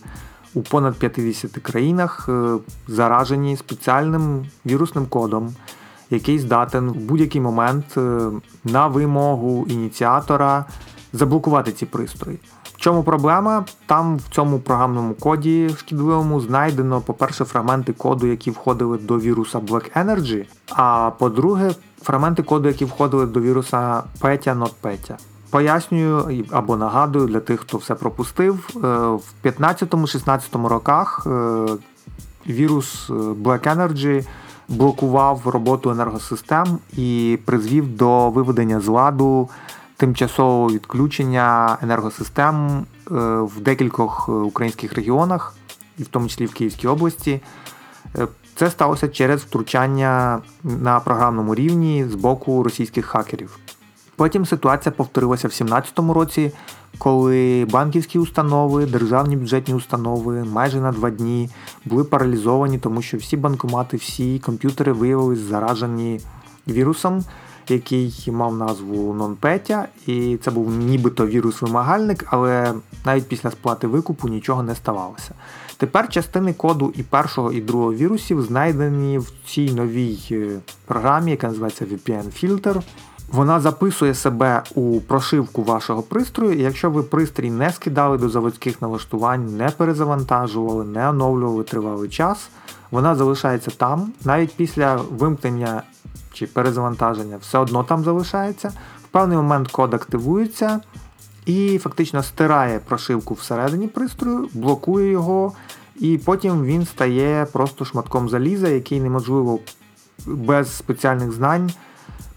у 0.54 0.62
понад 0.62 0.94
50 0.94 1.50
країнах 1.52 2.28
е, 2.28 2.58
заражені 2.88 3.56
спеціальним 3.56 4.46
вірусним 4.66 5.06
кодом, 5.06 5.54
який 6.11 6.38
здатен 6.38 6.88
в 6.88 6.96
будь-який 6.96 7.40
момент 7.40 7.85
е, 7.96 8.30
на 8.64 8.87
вимогу 8.87 9.66
ініціатора 9.68 10.64
заблокувати 11.12 11.72
ці 11.72 11.87
пристрої. 11.87 12.38
В 12.64 12.77
чому 12.77 13.03
проблема? 13.03 13.64
Там 13.87 14.16
в 14.16 14.35
цьому 14.35 14.59
програмному 14.59 15.14
коді 15.14 15.70
шкідливому 15.79 16.40
знайдено, 16.40 17.01
по-перше, 17.01 17.44
фрагменти 17.44 17.92
коду, 17.92 18.27
які 18.27 18.51
входили 18.51 18.98
до 18.98 19.18
віруса 19.18 19.59
Black 19.59 20.05
Energy, 20.05 20.44
а 20.70 21.11
по-друге, 21.18 21.70
фрагменти 22.03 22.42
коду, 22.42 22.68
які 22.68 22.85
входили 22.85 23.27
до 23.27 23.40
віруса 23.40 24.03
Petya 24.20 24.59
NotPetya. 24.59 25.16
Пояснюю 25.51 26.44
або 26.51 26.77
нагадую 26.77 27.27
для 27.27 27.40
тих, 27.40 27.61
хто 27.61 27.79
все 27.79 27.94
пропустив. 27.94 28.68
Е, 28.77 28.79
в 29.09 29.22
15-16 29.44 30.66
роках 30.66 31.27
е, 31.27 31.66
вірус 32.46 33.11
е, 33.11 33.12
Black 33.12 33.77
Energy 33.77 34.27
блокував 34.68 35.48
роботу 35.48 35.90
енергосистем 35.90 36.79
і 36.96 37.38
призвів 37.44 37.96
до 37.96 38.31
виведення 38.31 38.81
з 38.81 38.87
ладу 38.87 39.48
тимчасового 40.02 40.68
відключення 40.68 41.78
енергосистем 41.82 42.56
е, 42.76 42.84
в 43.40 43.60
декількох 43.60 44.28
українських 44.28 44.92
регіонах, 44.92 45.54
і 45.98 46.02
в 46.02 46.06
тому 46.06 46.28
числі 46.28 46.46
в 46.46 46.54
Київській 46.54 46.88
області. 46.88 47.40
Це 48.54 48.70
сталося 48.70 49.08
через 49.08 49.40
втручання 49.40 50.38
на 50.64 51.00
програмному 51.00 51.54
рівні 51.54 52.06
з 52.10 52.14
боку 52.14 52.62
російських 52.62 53.06
хакерів. 53.06 53.58
Потім 54.16 54.46
ситуація 54.46 54.92
повторилася 54.92 55.48
в 55.48 55.50
2017 55.50 55.98
році, 55.98 56.52
коли 56.98 57.66
банківські 57.70 58.18
установи, 58.18 58.86
державні 58.86 59.36
бюджетні 59.36 59.74
установи 59.74 60.44
майже 60.44 60.80
на 60.80 60.92
два 60.92 61.10
дні 61.10 61.50
були 61.84 62.04
паралізовані, 62.04 62.78
тому 62.78 63.02
що 63.02 63.16
всі 63.16 63.36
банкомати, 63.36 63.96
всі 63.96 64.38
комп'ютери 64.38 64.92
виявилися 64.92 65.42
заражені 65.42 66.20
вірусом, 66.68 67.24
який 67.68 68.25
мав 68.27 68.57
назву 68.57 69.14
NonPetya, 69.14 69.85
і 70.07 70.37
це 70.37 70.51
був 70.51 70.70
нібито 70.70 71.27
вірус-вимагальник, 71.27 72.25
але 72.27 72.75
навіть 73.05 73.29
після 73.29 73.51
сплати 73.51 73.87
викупу 73.87 74.29
нічого 74.29 74.62
не 74.62 74.75
ставалося. 74.75 75.35
Тепер 75.77 76.09
частини 76.09 76.53
коду 76.53 76.92
і 76.96 77.03
першого, 77.03 77.53
і 77.53 77.61
другого 77.61 77.94
вірусів 77.94 78.42
знайдені 78.42 79.18
в 79.18 79.33
цій 79.46 79.75
новій 79.75 80.18
е, 80.31 80.59
програмі, 80.87 81.31
яка 81.31 81.46
називається 81.46 81.85
VPN-Filter. 81.85 82.83
Вона 83.33 83.61
записує 83.61 84.14
себе 84.14 84.62
у 84.75 85.01
прошивку 85.01 85.62
вашого 85.62 86.03
пристрою, 86.03 86.59
і 86.59 86.62
якщо 86.62 86.90
ви 86.90 87.03
пристрій 87.03 87.51
не 87.51 87.72
скидали 87.72 88.18
до 88.18 88.29
заводських 88.29 88.83
налаштувань, 88.83 89.57
не 89.57 89.70
перезавантажували, 89.70 90.85
не 90.85 91.09
оновлювали 91.09 91.64
тривалий 91.64 92.09
час, 92.09 92.48
вона 92.90 93.14
залишається 93.14 93.70
там, 93.70 94.12
навіть 94.25 94.57
після 94.57 94.96
вимкнення 94.96 95.83
чи 96.33 96.47
перезавантаження, 96.47 97.37
все 97.37 97.59
одно 97.59 97.85
там 97.85 98.05
залишається. 98.05 98.73
В 99.05 99.07
певний 99.07 99.37
момент 99.37 99.68
код 99.68 99.95
активується 99.95 100.81
і 101.47 101.79
фактично 101.79 102.23
стирає 102.23 102.79
прошивку 102.79 103.35
всередині 103.35 103.88
пристрою, 103.88 104.49
блокує 104.53 105.11
його, 105.11 105.53
і 105.97 106.18
потім 106.18 106.64
він 106.64 106.87
стає 106.87 107.47
просто 107.53 107.85
шматком 107.85 108.29
заліза, 108.29 108.68
який 108.68 109.01
неможливо 109.01 109.59
без 110.27 110.77
спеціальних 110.77 111.33
знань 111.33 111.71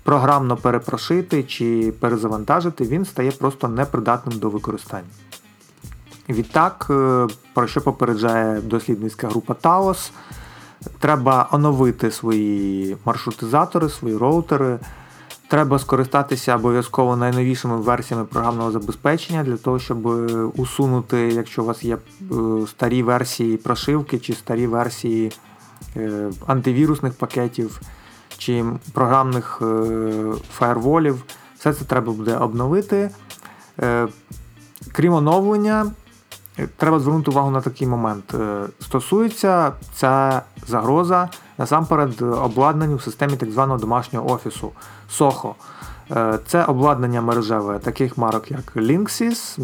програмно 0.03 0.57
перепрошити 0.57 1.43
чи 1.43 1.93
перезавантажити, 1.99 2.83
він 2.83 3.05
стає 3.05 3.31
просто 3.31 3.67
непридатним 3.67 4.39
до 4.39 4.49
використання. 4.49 5.07
Відтак, 6.29 6.87
е, 6.89 7.27
про 7.53 7.67
що 7.67 7.81
попереджає 7.81 8.61
дослідницька 8.61 9.27
група 9.27 9.53
Taos, 9.53 10.11
треба 10.99 11.49
оновити 11.51 12.11
свої 12.11 12.97
маршрутизатори, 13.05 13.89
свої 13.89 14.17
роутери. 14.17 14.79
Треба 15.47 15.79
скористатися 15.79 16.55
обов'язково 16.55 17.15
найновішими 17.15 17.77
версіями 17.77 18.25
програмного 18.25 18.71
забезпечення 18.71 19.43
для 19.43 19.57
того, 19.57 19.79
щоб 19.79 20.05
усунути, 20.55 21.17
якщо 21.17 21.63
у 21.63 21.65
вас 21.65 21.83
є 21.83 21.95
е, 21.95 22.27
старі 22.67 23.03
версії 23.03 23.57
прошивки 23.57 24.19
чи 24.19 24.33
старі 24.33 24.67
версії 24.67 25.31
е, 25.97 26.29
антивірусних 26.47 27.13
пакетів 27.13 27.81
чи 28.37 28.65
програмних 28.93 29.61
е, 29.61 30.33
фаєрволів. 30.51 31.23
Все 31.57 31.73
це 31.73 31.85
треба 31.85 32.13
буде 32.13 32.37
обновити. 32.37 33.09
Крім 34.91 35.13
оновлення, 35.13 35.91
треба 36.77 36.99
звернути 36.99 37.31
увагу 37.31 37.51
на 37.51 37.61
такий 37.61 37.87
момент. 37.87 38.35
Стосується 38.81 39.71
ця 39.93 40.41
загроза 40.67 41.29
насамперед 41.57 42.21
обладнанню 42.21 42.95
в 42.95 43.01
системі 43.01 43.33
так 43.37 43.51
званого 43.51 43.79
домашнього 43.79 44.31
офісу 44.31 44.71
SOHO. 45.19 45.53
Е, 46.11 46.39
це 46.47 46.63
обладнання 46.63 47.21
мережеве 47.21 47.79
таких 47.79 48.17
марок, 48.17 48.51
як 48.51 48.75
Linksys, 48.75 49.59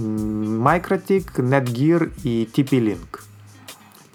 Microtik, 0.64 1.50
Netgear 1.50 2.08
і 2.24 2.48
TP-Link. 2.54 3.20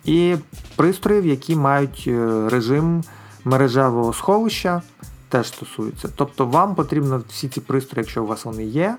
І 0.05 0.37
пристроїв, 0.77 1.27
які 1.27 1.57
мають 1.57 2.05
е, 2.07 2.49
режим 2.49 3.05
мережевого 3.45 4.13
сховища, 4.13 4.83
теж 5.29 5.49
стосуються. 5.49 6.09
Тобто 6.17 6.47
вам 6.47 6.75
потрібно 6.75 7.23
всі 7.29 7.49
ці 7.49 7.61
пристрої, 7.61 8.03
якщо 8.03 8.25
у 8.25 8.27
вас 8.27 8.45
вони 8.45 8.65
є, 8.65 8.97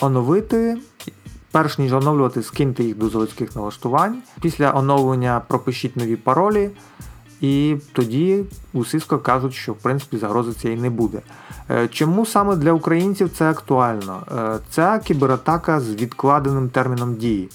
оновити. 0.00 0.78
Перш 1.54 1.78
ніж 1.78 1.92
оновлювати, 1.92 2.42
скиньте 2.42 2.84
їх 2.84 2.98
до 2.98 3.08
заводських 3.08 3.56
налаштувань. 3.56 4.22
Після 4.40 4.72
оновлення 4.72 5.42
пропишіть 5.48 5.96
нові 5.96 6.16
паролі. 6.16 6.70
І 7.40 7.76
тоді 7.92 8.44
у 8.72 8.78
Cisco 8.78 9.22
кажуть, 9.22 9.54
що 9.54 9.72
в 9.72 9.76
принципі 9.76 10.16
загрози 10.16 10.52
цієї 10.52 10.80
не 10.80 10.90
буде. 10.90 11.20
Е, 11.70 11.88
чому 11.88 12.26
саме 12.26 12.56
для 12.56 12.72
українців 12.72 13.30
це 13.38 13.50
актуально? 13.50 14.22
Е, 14.38 14.58
це 14.70 15.00
кібератака 15.04 15.80
з 15.80 15.94
відкладеним 15.94 16.68
терміном 16.68 17.14
дії. 17.14 17.48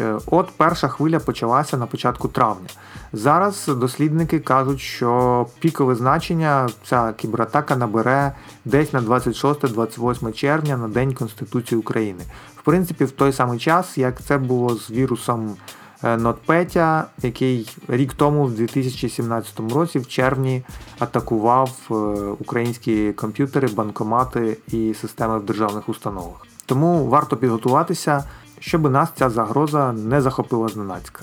Е, 0.00 0.14
от 0.26 0.48
перша 0.56 0.88
хвиля 0.88 1.18
почалася 1.18 1.76
на 1.76 1.86
початку 1.86 2.28
травня. 2.28 2.68
Зараз 3.12 3.66
дослідники 3.68 4.40
кажуть, 4.40 4.80
що 4.80 5.46
пікове 5.58 5.94
значення 5.94 6.68
ця 6.84 7.12
кібератака 7.12 7.76
набере 7.76 8.32
десь 8.64 8.92
на 8.92 9.00
26-28 9.00 10.32
червня 10.32 10.76
на 10.76 10.88
День 10.88 11.14
Конституції 11.14 11.78
України. 11.78 12.22
В 12.56 12.62
принципі, 12.62 13.04
в 13.04 13.10
той 13.10 13.32
самий 13.32 13.58
час, 13.58 13.98
як 13.98 14.22
це 14.22 14.38
було 14.38 14.74
з 14.74 14.90
вірусом 14.90 15.56
NotPetya, 16.02 17.02
який 17.22 17.76
рік 17.88 18.12
тому, 18.12 18.44
в 18.44 18.54
2017 18.54 19.60
році, 19.74 19.98
в 19.98 20.08
червні, 20.08 20.62
атакував 20.98 21.70
е, 21.90 21.94
українські 22.38 23.12
комп'ютери, 23.12 23.68
банкомати 23.68 24.56
і 24.68 24.94
системи 24.94 25.38
в 25.38 25.44
державних 25.44 25.88
установах. 25.88 26.46
Тому 26.66 27.06
варто 27.06 27.36
підготуватися, 27.36 28.24
щоб 28.62 28.90
нас 28.90 29.08
ця 29.18 29.30
загроза 29.30 29.92
не 29.92 30.20
захопила 30.20 30.68
зненацька. 30.68 31.20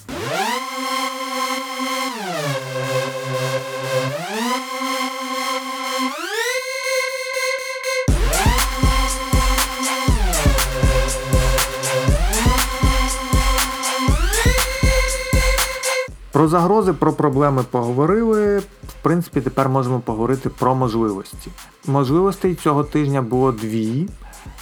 Про 16.32 16.48
загрози, 16.48 16.94
про 16.94 17.14
проблеми 17.14 17.64
поговорили. 17.72 18.60
В 18.60 18.94
принципі, 19.02 19.42
тепер 19.42 19.70
можемо 19.70 20.00
поговорити 20.00 20.50
про 20.50 20.76
можливості. 20.76 21.52
Можливостей 21.88 22.56
цього 22.56 22.84
тижня 22.84 23.22
було 23.22 23.52
дві. 23.52 24.08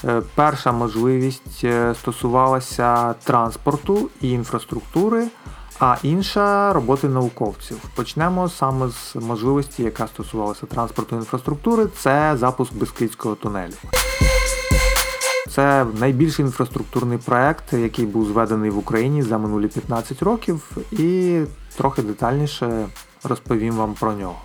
Е, 0.06 0.22
перша 0.36 0.72
можливість 0.72 1.64
е, 1.64 1.96
стосувалася 1.96 3.14
транспорту 3.14 4.10
і 4.22 4.30
інфраструктури, 4.30 5.28
а 5.80 5.98
інша 6.04 6.74
роботи 6.74 7.10
науковців. 7.10 7.78
Почнемо 7.96 8.50
саме 8.50 8.90
з 8.90 9.16
можливості, 9.16 9.84
яка 9.84 10.08
стосувалася 10.08 10.66
транспорту 10.66 11.16
і 11.16 11.20
інфраструктури, 11.20 11.88
це 11.98 12.38
запуск 12.38 12.74
Бескидського 12.74 13.36
тунелю. 13.36 13.74
Це 15.50 15.86
найбільший 16.00 16.46
інфраструктурний 16.46 17.18
проект, 17.18 17.74
який 17.74 18.06
був 18.06 18.26
зведений 18.26 18.70
в 18.70 18.78
Україні 18.78 19.24
за 19.24 19.38
минулі 19.38 19.68
15 19.68 20.24
років, 20.24 20.72
і 20.92 21.42
трохи 21.78 22.02
детальніше 22.02 22.88
розповім 23.24 23.76
вам 23.76 23.94
про 23.94 24.14
нього. 24.14 24.42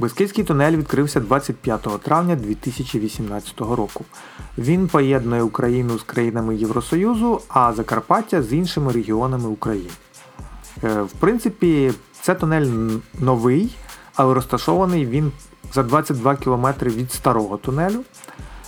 Бескидський 0.00 0.44
тунель 0.44 0.76
відкрився 0.76 1.20
25 1.20 1.80
травня 2.02 2.36
2018 2.36 3.60
року. 3.60 4.04
Він 4.58 4.88
поєднує 4.88 5.42
Україну 5.42 5.98
з 5.98 6.02
країнами 6.02 6.56
Євросоюзу, 6.56 7.40
а 7.48 7.72
Закарпаття 7.72 8.42
з 8.42 8.52
іншими 8.52 8.92
регіонами 8.92 9.48
України. 9.48 9.90
Е, 10.84 11.02
в 11.02 11.12
принципі, 11.12 11.92
це 12.20 12.34
тунель 12.34 12.90
новий, 13.18 13.76
але 14.14 14.34
розташований 14.34 15.06
він 15.06 15.32
за 15.72 15.82
22 15.82 16.36
км 16.36 16.66
від 16.82 17.12
старого 17.12 17.56
тунелю. 17.56 18.00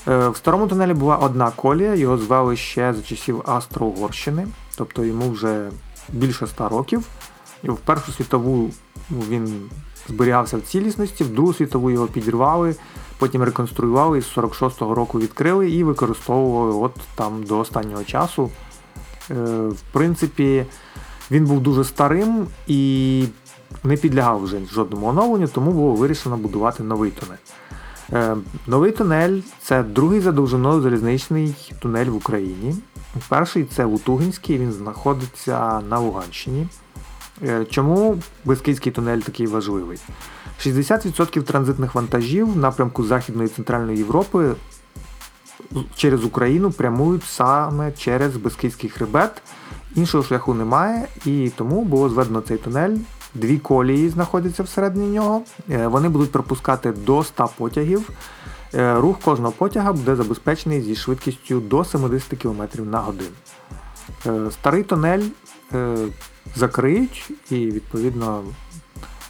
Е, 0.09 0.29
в 0.29 0.37
старому 0.37 0.67
тунелі 0.67 0.95
була 0.95 1.17
одна 1.17 1.51
колія, 1.51 1.95
його 1.95 2.19
звели 2.19 2.57
ще 2.57 2.95
за 2.95 3.03
часів 3.03 3.43
Австро-Угорщини, 3.47 4.47
тобто 4.77 5.05
йому 5.05 5.31
вже 5.31 5.71
більше 6.09 6.47
100 6.47 6.69
років. 6.69 7.05
В 7.65 7.77
Першу 7.77 8.13
світову 8.13 8.71
він 9.11 9.71
зберігався 10.09 10.57
в 10.57 10.61
цілісності, 10.61 11.25
в 11.25 11.29
Другу 11.29 11.55
світову 11.55 11.91
його 11.91 12.07
підірвали, 12.07 12.75
потім 13.19 13.43
реконструювали 13.43 14.23
з 14.23 14.37
46-го 14.37 14.95
року 14.95 15.21
відкрили 15.21 15.71
і 15.71 15.85
використовували 15.85 16.75
от 16.75 16.95
там 17.15 17.43
до 17.43 17.59
останнього 17.59 18.05
часу. 18.05 18.51
Е, 19.31 19.35
в 19.69 19.81
принципі, 19.93 20.67
він 21.31 21.47
був 21.47 21.61
дуже 21.61 21.85
старим 21.85 22.47
і 22.67 23.25
не 23.85 23.97
підлягав 23.97 24.43
вже 24.43 24.59
жодному 24.73 25.07
оновленню, 25.07 25.49
тому 25.49 25.73
було 25.73 25.93
вирішено 25.93 26.37
будувати 26.37 26.83
новий 26.83 27.11
тунель. 27.11 27.37
Е, 28.13 28.37
новий 28.67 28.93
тунель 28.93 29.41
це 29.63 29.83
другий 29.83 30.21
за 30.21 30.33
довжиною 30.33 30.81
залізничний 30.81 31.55
тунель 31.81 32.07
в 32.07 32.17
Україні. 32.17 32.75
Перший 33.29 33.65
це 33.65 33.85
Лутугинський, 33.85 34.59
він 34.59 34.73
знаходиться 34.73 35.81
на 35.89 35.99
Луганщині. 35.99 36.67
Е, 37.45 37.65
чому 37.65 38.19
Бескидський 38.45 38.93
тунель 38.93 39.19
такий 39.19 39.47
важливий? 39.47 39.99
60% 40.61 41.43
транзитних 41.43 41.95
вантажів 41.95 42.53
в 42.53 42.57
напрямку 42.57 43.05
Західної 43.05 43.49
і 43.49 43.53
Центральної 43.53 43.99
Європи 43.99 44.55
через 45.97 46.25
Україну 46.25 46.71
прямують 46.71 47.25
саме 47.25 47.93
через 47.93 48.37
Бескидський 48.37 48.91
хребет. 48.91 49.43
Іншого 49.95 50.25
шляху 50.25 50.55
немає, 50.55 51.09
і 51.25 51.53
тому 51.57 51.85
було 51.85 52.09
зведено 52.09 52.41
цей 52.41 52.57
тунель. 52.57 52.97
Дві 53.35 53.59
колії 53.59 54.09
знаходяться 54.09 54.63
всередині 54.63 55.07
нього. 55.07 55.43
Е, 55.71 55.87
вони 55.87 56.09
будуть 56.09 56.33
пропускати 56.33 56.93
до 56.93 57.25
100 57.25 57.51
потягів. 57.59 58.11
Е, 58.75 58.95
рух 58.95 59.21
кожного 59.25 59.53
потяга 59.53 59.93
буде 59.93 60.17
забезпечений 60.17 60.83
зі 60.83 60.97
швидкістю 60.97 61.61
до 61.61 61.85
70 61.85 62.39
км 62.39 62.63
на 62.79 62.99
годину. 62.99 63.31
Старий 64.51 64.83
тунель 64.83 65.23
закриють 66.57 67.31
і, 67.51 67.55
відповідно, 67.55 68.43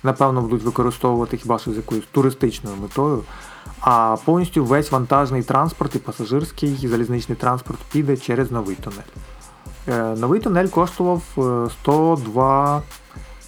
напевно, 0.03 0.41
будуть 0.41 0.63
використовувати 0.63 1.37
хіба 1.37 1.59
що 1.59 1.73
з 1.73 1.77
якоюсь 1.77 2.05
туристичною 2.13 2.77
метою. 2.77 3.23
А 3.81 4.17
повністю 4.25 4.65
весь 4.65 4.93
вантажний 4.93 5.43
транспорт 5.43 5.95
і 5.95 5.99
пасажирський 5.99 6.79
і 6.83 6.89
залізничний 6.89 7.37
транспорт 7.37 7.79
піде 7.93 8.17
через 8.17 8.51
новий 8.51 8.77
тунель. 8.77 9.03
Е, 9.89 10.17
новий 10.17 10.41
тунель 10.41 10.69
коштував 10.69 11.23
102 11.83 12.79
е, 12.79 12.83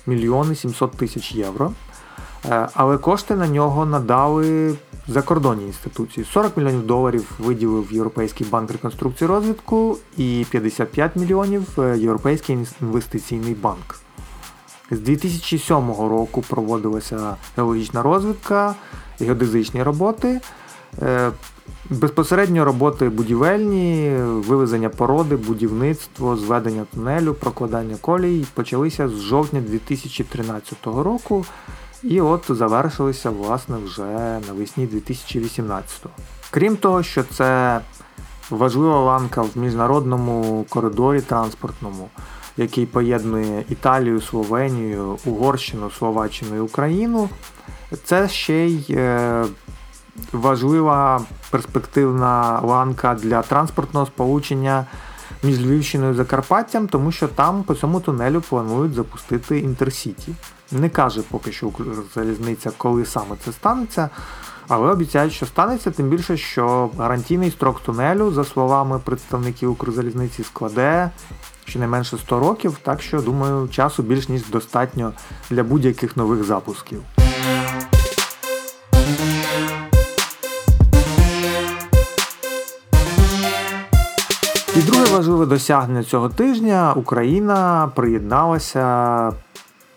мільйони 0.07 0.55
700 0.55 0.92
тисяч 0.92 1.33
євро. 1.35 1.72
Е, 2.51 2.69
але 2.75 2.99
кошти 2.99 3.37
на 3.37 3.49
нього 3.49 3.87
надали 3.87 4.75
закордонні 5.09 5.65
інституції. 5.65 6.27
40 6.33 6.57
мільйонів 6.57 6.87
доларів 6.87 7.31
виділив 7.39 7.93
Європейський 7.93 8.47
банк 8.51 8.71
реконструкції 8.71 9.29
розвитку 9.29 9.99
і 10.17 10.47
55 10.51 11.17
мільйонів 11.17 11.79
Європейський 11.97 12.59
інвестиційний 12.81 13.55
банк. 13.55 13.97
З 14.91 14.99
2007 14.99 15.77
року 15.89 16.45
проводилася 16.49 17.37
геологічна 17.57 18.03
розвідка, 18.03 18.75
геодезичні 19.21 19.83
роботи. 19.83 20.41
Безпосередньо 21.91 22.65
роботи 22.65 23.09
будівельні, 23.09 24.11
вивезення 24.21 24.89
породи, 24.89 25.37
будівництво, 25.37 26.37
зведення 26.37 26.87
тунелю, 26.95 27.35
прокладання 27.35 27.97
колій 28.01 28.47
почалися 28.55 29.09
з 29.09 29.21
жовтня 29.21 29.61
2013 29.61 30.87
року 30.87 31.45
і 32.05 32.21
от 32.21 32.45
завершилися 32.49 33.31
власне 33.31 33.77
вже 33.85 34.40
навесні 34.49 34.87
2018 34.87 36.07
Крім 36.51 36.77
того, 36.77 37.03
що 37.03 37.23
це 37.23 37.81
важлива 38.51 39.01
ланка 39.01 39.43
в 39.43 39.51
міжнародному 39.55 40.67
коридорі 40.69 41.21
транспортному, 41.21 42.09
який 42.57 42.87
поєднує 42.87 43.64
Італію, 43.69 44.21
Словенію, 44.21 45.19
Угорщину, 45.25 45.90
Словаччину 45.90 46.57
і 46.57 46.61
Україну, 46.61 47.29
це 48.05 48.29
ще 48.29 48.55
й 48.55 48.87
е, 48.90 49.45
важлива 50.33 51.21
перспективна 51.51 52.61
ланка 52.61 53.14
для 53.14 53.43
транспортного 53.43 54.07
сполучення 54.07 54.87
між 55.43 55.61
Львівщиною 55.61 56.12
і 56.12 56.17
Закарпаттям, 56.17 56.88
тому 56.88 57.12
що 57.12 57.29
там 57.29 57.62
по 57.62 57.75
цьому 57.75 58.01
тунелю 58.01 58.40
планують 58.40 58.95
запустити 58.95 59.59
Інтерсіті. 59.59 60.35
Не 60.72 60.88
каже 60.88 61.22
поки 61.31 61.53
що 61.53 61.70
залізниця, 62.14 62.70
коли 62.77 63.05
саме 63.05 63.37
це 63.44 63.53
станеться, 63.53 64.11
але 64.68 64.92
обіцяють, 64.92 65.33
що 65.33 65.46
станеться, 65.46 65.90
тим 65.90 66.09
більше, 66.09 66.37
що 66.37 66.90
гарантійний 66.98 67.50
строк 67.50 67.81
тунелю, 67.81 68.33
за 68.33 68.44
словами 68.44 68.98
представників 69.05 69.70
Укрзалізниці, 69.70 70.44
складе 70.44 71.11
щонайменше 71.64 72.18
100 72.18 72.38
років, 72.38 72.79
так 72.83 73.03
що, 73.03 73.20
думаю, 73.20 73.68
часу 73.68 74.03
більш 74.03 74.29
ніж 74.29 74.48
достатньо 74.48 75.12
для 75.50 75.62
будь-яких 75.62 76.16
нових 76.16 76.44
запусків. 76.44 77.03
І 84.77 84.83
друге 84.83 85.05
важливе 85.12 85.46
досягнення 85.46 86.05
цього 86.05 86.29
тижня 86.29 86.92
Україна 86.96 87.90
приєдналася, 87.94 89.33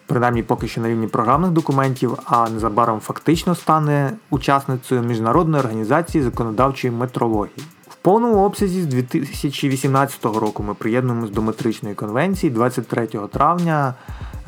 принаймні 0.08 0.44
поки 0.44 0.68
що 0.68 0.82
на 0.82 0.88
рівні 0.90 1.08
програмних 1.08 1.52
документів, 1.52 2.18
а 2.26 2.50
незабаром 2.50 3.00
фактично 3.00 3.56
стане 3.56 4.12
учасницею 4.30 5.02
міжнародної 5.02 5.64
організації 5.64 6.24
законодавчої 6.24 6.94
метрології. 6.94 7.66
В 7.90 7.96
повному 7.96 8.46
обсязі 8.46 8.82
з 8.82 8.86
2018 8.86 10.26
року 10.26 10.64
ми 10.64 10.74
приєднуємось 10.74 11.30
до 11.30 11.42
метричної 11.42 11.96
конвенції 11.96 12.52
23 12.52 13.08
травня. 13.08 13.94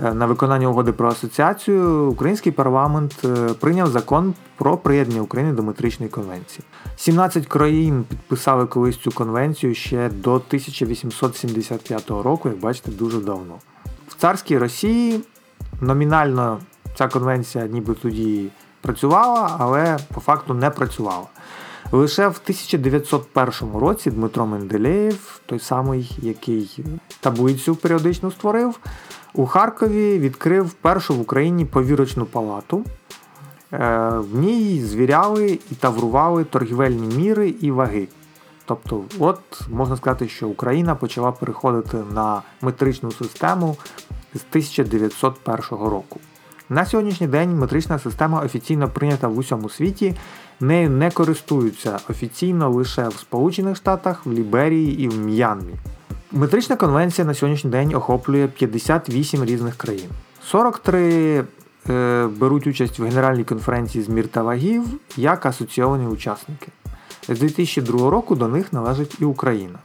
Е, 0.04 0.14
на 0.14 0.26
виконання 0.26 0.68
угоди 0.68 0.92
про 0.92 1.10
асоціацію 1.10 2.12
український 2.12 2.52
парламент 2.52 3.16
е, 3.26 3.54
прийняв 3.54 3.88
закон 3.88 4.34
про 4.58 4.78
приєднання 4.78 5.22
України 5.22 5.54
до 5.54 5.64
метричної 5.64 6.10
конвенції. 6.10 6.66
17 6.96 7.46
країн 7.46 8.06
підписали 8.10 8.66
колись 8.66 8.98
цю 8.98 9.12
конвенцію 9.12 9.76
ще 9.76 10.10
до 10.10 10.34
1875 10.34 12.10
року, 12.10 12.50
як 12.50 12.60
бачите, 12.60 12.92
дуже 12.92 13.20
давно. 13.20 13.56
В 14.08 14.16
царській 14.16 14.58
Росії 14.58 15.22
номінально 15.82 16.60
ця 16.96 17.08
конвенція 17.08 17.68
ніби 17.68 17.94
тоді 17.94 18.50
працювала, 18.82 19.56
але 19.60 19.98
по 20.14 20.22
факту 20.22 20.54
не 20.54 20.70
працювала. 20.70 21.26
Лише 21.92 22.28
в 22.28 22.40
1901 22.44 23.80
році 23.80 24.12
Дмитро 24.12 24.46
Менделєєв, 24.46 25.42
той 25.46 25.60
самий, 25.60 26.18
який 26.22 26.86
таблицю 27.20 27.76
періодично 27.76 28.32
створив, 28.32 28.80
у 29.34 29.46
Харкові 29.46 30.20
відкрив 30.20 30.74
першу 30.74 31.16
в 31.16 31.22
Україні 31.22 31.66
повірочну 31.66 32.26
палату. 32.26 32.86
Е, 33.74 34.10
в 34.10 34.36
ній 34.36 34.82
звіряли 34.82 35.60
і 35.72 35.76
таврували 35.76 36.44
торгівельні 36.44 37.16
міри 37.16 37.50
і 37.50 37.72
ваги. 37.72 38.08
Тобто, 38.66 39.04
от 39.20 39.40
можна 39.70 39.98
сказати, 39.98 40.28
що 40.28 40.48
Україна 40.48 40.96
почала 40.96 41.32
переходити 41.32 41.98
на 42.14 42.42
метричну 42.62 43.12
систему 43.12 43.78
з 44.34 44.42
1901 44.50 45.62
року. 45.70 46.20
На 46.70 46.86
сьогоднішній 46.86 47.28
день 47.28 47.58
метрична 47.58 48.00
система 48.00 48.42
офіційно 48.42 48.88
прийнята 48.88 49.28
в 49.28 49.38
усьому 49.38 49.70
світі, 49.70 50.16
нею 50.60 50.90
не 50.90 51.12
користуються 51.12 52.00
офіційно 52.10 52.70
лише 52.70 53.08
в 53.08 53.14
Сполучених 53.14 53.78
Штатах, 53.78 54.26
в 54.26 54.32
Ліберії 54.32 55.00
і 55.00 55.08
в 55.08 55.20
М'янмі. 55.20 55.74
Метрична 56.32 56.76
конвенція 56.76 57.28
на 57.28 57.34
сьогоднішній 57.34 57.70
день 57.70 57.96
охоплює 57.96 58.48
58 58.48 59.46
різних 59.46 59.76
країн. 59.76 60.10
43 60.44 61.44
е, 61.90 62.28
беруть 62.38 62.68
участь 62.68 63.00
в 63.00 63.04
Генеральній 63.04 63.44
конференції 63.44 64.04
з 64.04 64.10
мір 64.10 64.28
та 64.28 64.44
вагів 64.44 64.84
як 65.18 65.46
асоційовані 65.46 66.08
учасники. 66.08 66.68
З 67.30 67.40
2002 67.40 68.10
року 68.10 68.36
до 68.36 68.48
них 68.48 68.74
належить 68.74 69.16
і 69.20 69.26
Україна. 69.26 69.80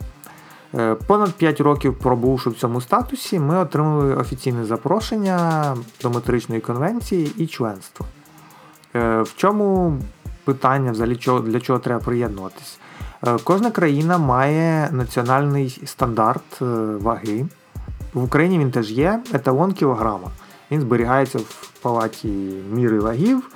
Е, 0.79 0.95
понад 1.07 1.33
5 1.33 1.61
років 1.61 1.99
пробувши 1.99 2.51
в 2.51 2.55
цьому 2.55 2.81
статусі, 2.81 3.41
ми 3.41 3.59
отримали 3.59 4.15
офіційне 4.15 4.65
запрошення 4.65 5.77
до 6.03 6.11
метричної 6.11 6.61
конвенції 6.61 7.33
і 7.37 7.47
членство. 7.47 8.07
Е, 8.97 9.23
в 9.23 9.35
чому 9.37 9.97
питання 10.45 10.93
взагалі 10.93 11.19
для 11.45 11.61
чого 11.61 11.79
треба 11.79 12.01
приєднуватись? 12.01 12.79
Е, 13.27 13.37
кожна 13.45 13.71
країна 13.71 14.19
має 14.19 14.89
національний 14.93 15.83
стандарт 15.85 16.61
ваги. 17.01 17.47
В 18.15 18.25
Україні 18.25 18.59
він 18.59 18.71
теж 18.71 18.91
є 18.91 19.23
еталон 19.33 19.73
кілограма. 19.73 20.29
Він 20.71 20.81
зберігається 20.81 21.39
в 21.39 21.71
палаті 21.83 22.29
міри 22.73 23.01
вагів. 23.01 23.51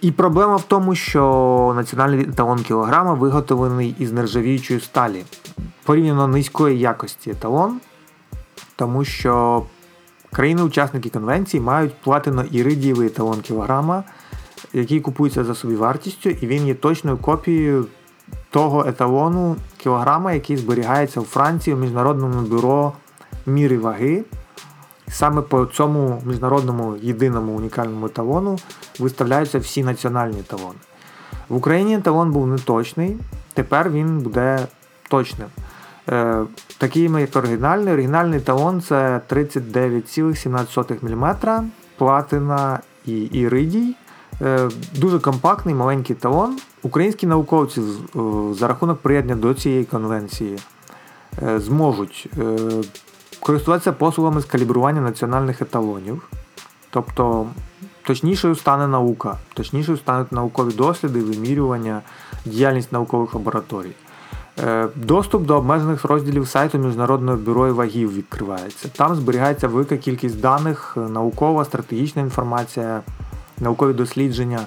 І 0.00 0.12
проблема 0.12 0.56
в 0.56 0.62
тому, 0.62 0.94
що 0.94 1.72
національний 1.76 2.20
еталон 2.20 2.62
кілограма 2.62 3.14
виготовлений 3.14 3.94
із 3.98 4.12
нержавіючої 4.12 4.80
сталі. 4.80 5.24
Порівняно 5.86 6.28
низької 6.28 6.78
якості 6.78 7.30
еталон, 7.30 7.80
тому 8.76 9.04
що 9.04 9.62
країни-учасники 10.32 11.10
конвенції 11.10 11.60
мають 11.60 11.92
платино-іридієвий 12.04 13.06
еталон 13.06 13.40
кілограма, 13.40 14.04
який 14.72 15.00
купується 15.00 15.44
за 15.44 15.54
собі 15.54 15.76
вартістю, 15.76 16.30
і 16.30 16.46
він 16.46 16.66
є 16.66 16.74
точною 16.74 17.16
копією 17.16 17.86
того 18.50 18.86
еталону 18.86 19.56
кілограма, 19.76 20.32
який 20.32 20.56
зберігається 20.56 21.20
у 21.20 21.24
Франції 21.24 21.74
у 21.74 21.78
Міжнародному 21.78 22.40
бюро 22.40 22.92
міри 23.46 23.78
ваги. 23.78 24.24
Саме 25.08 25.42
по 25.42 25.66
цьому 25.66 26.22
міжнародному 26.24 26.96
єдиному 27.02 27.52
унікальному 27.52 28.06
еталону 28.06 28.58
виставляються 28.98 29.58
всі 29.58 29.84
національні 29.84 30.40
еталони. 30.40 30.78
В 31.48 31.56
Україні 31.56 31.96
еталон 31.96 32.32
був 32.32 32.46
неточний, 32.46 33.16
тепер 33.54 33.90
він 33.90 34.18
буде 34.18 34.66
точним. 35.08 35.48
Е, 36.08 36.44
Такий 36.78 37.02
як 37.02 37.36
оригінальний. 37.36 37.92
Оригінальний 37.92 38.40
талон 38.40 38.80
це 38.80 39.20
39,17 39.28 41.14
мм, 41.14 41.36
платина 41.98 42.80
і 43.06 43.18
іридій. 43.20 43.94
Е, 44.42 44.68
дуже 44.94 45.18
компактний 45.18 45.74
маленький 45.74 46.16
талон. 46.16 46.58
Українські 46.82 47.26
науковці 47.26 47.82
за 48.52 48.68
рахунок 48.68 48.98
приєднання 48.98 49.40
до 49.40 49.54
цієї 49.54 49.84
конвенції 49.84 50.58
е, 51.42 51.60
зможуть 51.60 52.28
е, 52.38 52.56
користуватися 53.40 53.92
послугами 53.92 54.40
з 54.40 54.44
калібрування 54.44 55.00
національних 55.00 55.62
еталонів. 55.62 56.28
Тобто 56.90 57.46
точнішою 58.02 58.54
стане 58.54 58.86
наука, 58.88 59.36
точнішою 59.54 59.98
стануть 59.98 60.32
наукові 60.32 60.74
досліди, 60.74 61.20
вимірювання, 61.20 62.02
діяльність 62.44 62.92
наукових 62.92 63.34
лабораторій. 63.34 63.92
Е, 64.58 64.88
доступ 64.94 65.46
до 65.46 65.56
обмежених 65.56 66.04
розділів 66.04 66.48
сайту 66.48 66.78
Міжнародного 66.78 67.38
бюро 67.38 67.74
вагів 67.74 68.14
відкривається. 68.14 68.88
Там 68.88 69.14
зберігається 69.14 69.68
велика 69.68 69.96
кількість 69.96 70.40
даних, 70.40 70.96
наукова, 70.96 71.64
стратегічна 71.64 72.22
інформація, 72.22 73.00
наукові 73.58 73.92
дослідження. 73.92 74.60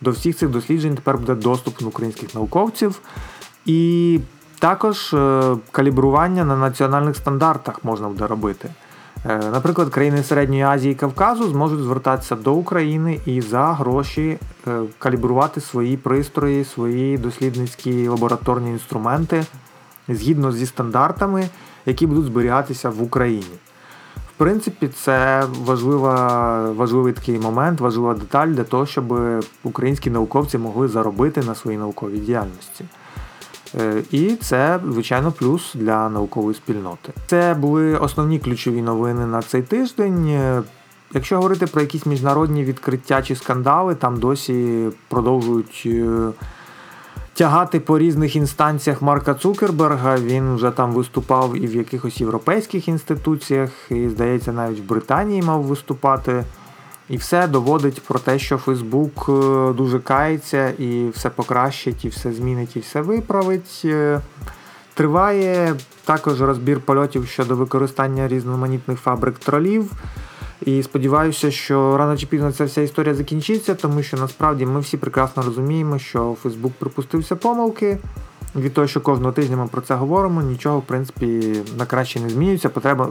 До 0.00 0.10
всіх 0.10 0.36
цих 0.36 0.48
досліджень 0.48 0.94
тепер 0.94 1.18
буде 1.18 1.34
доступ 1.34 1.82
українських 1.82 2.34
науковців. 2.34 3.00
І 3.66 4.20
також 4.58 5.14
е, 5.14 5.56
калібрування 5.70 6.44
на 6.44 6.56
національних 6.56 7.16
стандартах 7.16 7.84
можна 7.84 8.08
буде 8.08 8.26
робити. 8.26 8.70
Е, 9.28 9.38
наприклад, 9.52 9.88
країни 9.88 10.22
Середньої 10.22 10.62
Азії 10.62 10.92
і 10.92 10.96
Кавказу 10.96 11.48
зможуть 11.48 11.80
звертатися 11.80 12.36
до 12.36 12.54
України 12.54 13.20
і 13.26 13.40
за 13.40 13.72
гроші 13.72 14.38
е, 14.66 14.80
калібрувати 14.98 15.60
свої 15.60 15.96
пристрої, 15.96 16.64
свої 16.64 17.18
дослідницькі 17.18 18.08
лабораторні 18.08 18.70
інструменти 18.70 19.44
згідно 20.08 20.52
зі 20.52 20.66
стандартами, 20.66 21.48
які 21.86 22.06
будуть 22.06 22.24
зберігатися 22.24 22.90
в 22.90 23.02
Україні. 23.02 23.58
В 24.16 24.32
принципі, 24.36 24.88
це 24.88 25.44
важлива, 25.64 26.72
важливий 26.72 27.12
такий 27.12 27.38
момент, 27.38 27.80
важлива 27.80 28.14
деталь 28.14 28.48
для 28.48 28.64
того, 28.64 28.86
щоб 28.86 29.18
українські 29.62 30.10
науковці 30.10 30.58
могли 30.58 30.88
заробити 30.88 31.42
на 31.42 31.54
своїй 31.54 31.78
науковій 31.78 32.18
діяльності. 32.18 32.84
Е, 33.78 34.02
і 34.10 34.36
це, 34.36 34.80
звичайно, 34.90 35.32
плюс 35.32 35.74
для 35.74 36.08
наукової 36.08 36.54
спільноти. 36.54 37.12
Це 37.26 37.54
були 37.54 37.96
основні 37.96 38.38
ключові 38.38 38.82
новини 38.82 39.26
на 39.26 39.42
цей 39.42 39.62
тиждень. 39.62 40.28
Е, 40.28 40.62
якщо 41.14 41.36
говорити 41.36 41.66
про 41.66 41.80
якісь 41.80 42.06
міжнародні 42.06 42.64
відкриття 42.64 43.22
чи 43.22 43.36
скандали, 43.36 43.94
там 43.94 44.20
досі 44.20 44.88
продовжують 45.08 45.82
е, 45.86 46.28
тягати 47.34 47.80
по 47.80 47.98
різних 47.98 48.36
інстанціях 48.36 49.02
Марка 49.02 49.34
Цукерберга. 49.34 50.16
Він 50.16 50.54
вже 50.54 50.70
там 50.70 50.92
виступав 50.92 51.56
і 51.56 51.66
в 51.66 51.76
якихось 51.76 52.20
європейських 52.20 52.88
інституціях, 52.88 53.70
і, 53.90 54.08
здається, 54.08 54.52
навіть 54.52 54.80
в 54.80 54.88
Британії 54.88 55.42
мав 55.42 55.62
виступати. 55.62 56.44
І 57.10 57.16
все 57.16 57.46
доводить 57.46 58.02
про 58.02 58.18
те, 58.18 58.38
що 58.38 58.56
Фейсбук 58.56 59.26
е, 59.28 59.72
дуже 59.72 59.98
кається 59.98 60.70
і 60.78 61.08
все 61.08 61.30
покращить, 61.30 62.04
і 62.04 62.08
все 62.08 62.32
змінить, 62.32 62.76
і 62.76 62.80
все 62.80 63.00
виправить. 63.00 63.82
Е, 63.84 64.20
триває 64.94 65.74
також 66.04 66.40
розбір 66.40 66.80
польотів 66.80 67.26
щодо 67.26 67.56
використання 67.56 68.28
різноманітних 68.28 68.98
фабрик 68.98 69.38
тролів. 69.38 69.90
І 70.64 70.82
сподіваюся, 70.82 71.50
що 71.50 71.96
рано 71.96 72.16
чи 72.16 72.26
пізно 72.26 72.52
ця 72.52 72.64
вся 72.64 72.80
історія 72.80 73.14
закінчиться, 73.14 73.74
тому 73.74 74.02
що 74.02 74.16
насправді 74.16 74.66
ми 74.66 74.80
всі 74.80 74.96
прекрасно 74.96 75.42
розуміємо, 75.42 75.98
що 75.98 76.36
Фейсбук 76.42 76.72
припустився 76.72 77.36
помилки. 77.36 77.98
Від 78.56 78.74
того, 78.74 78.86
що 78.86 79.00
кожного 79.00 79.32
тижня 79.32 79.56
ми 79.56 79.66
про 79.66 79.80
це 79.80 79.94
говоримо, 79.94 80.42
нічого 80.42 80.78
в 80.78 80.82
принципі 80.82 81.56
на 81.78 81.86
краще 81.86 82.20
не 82.20 82.28
змінюється. 82.28 82.68
Потреба 82.68 83.08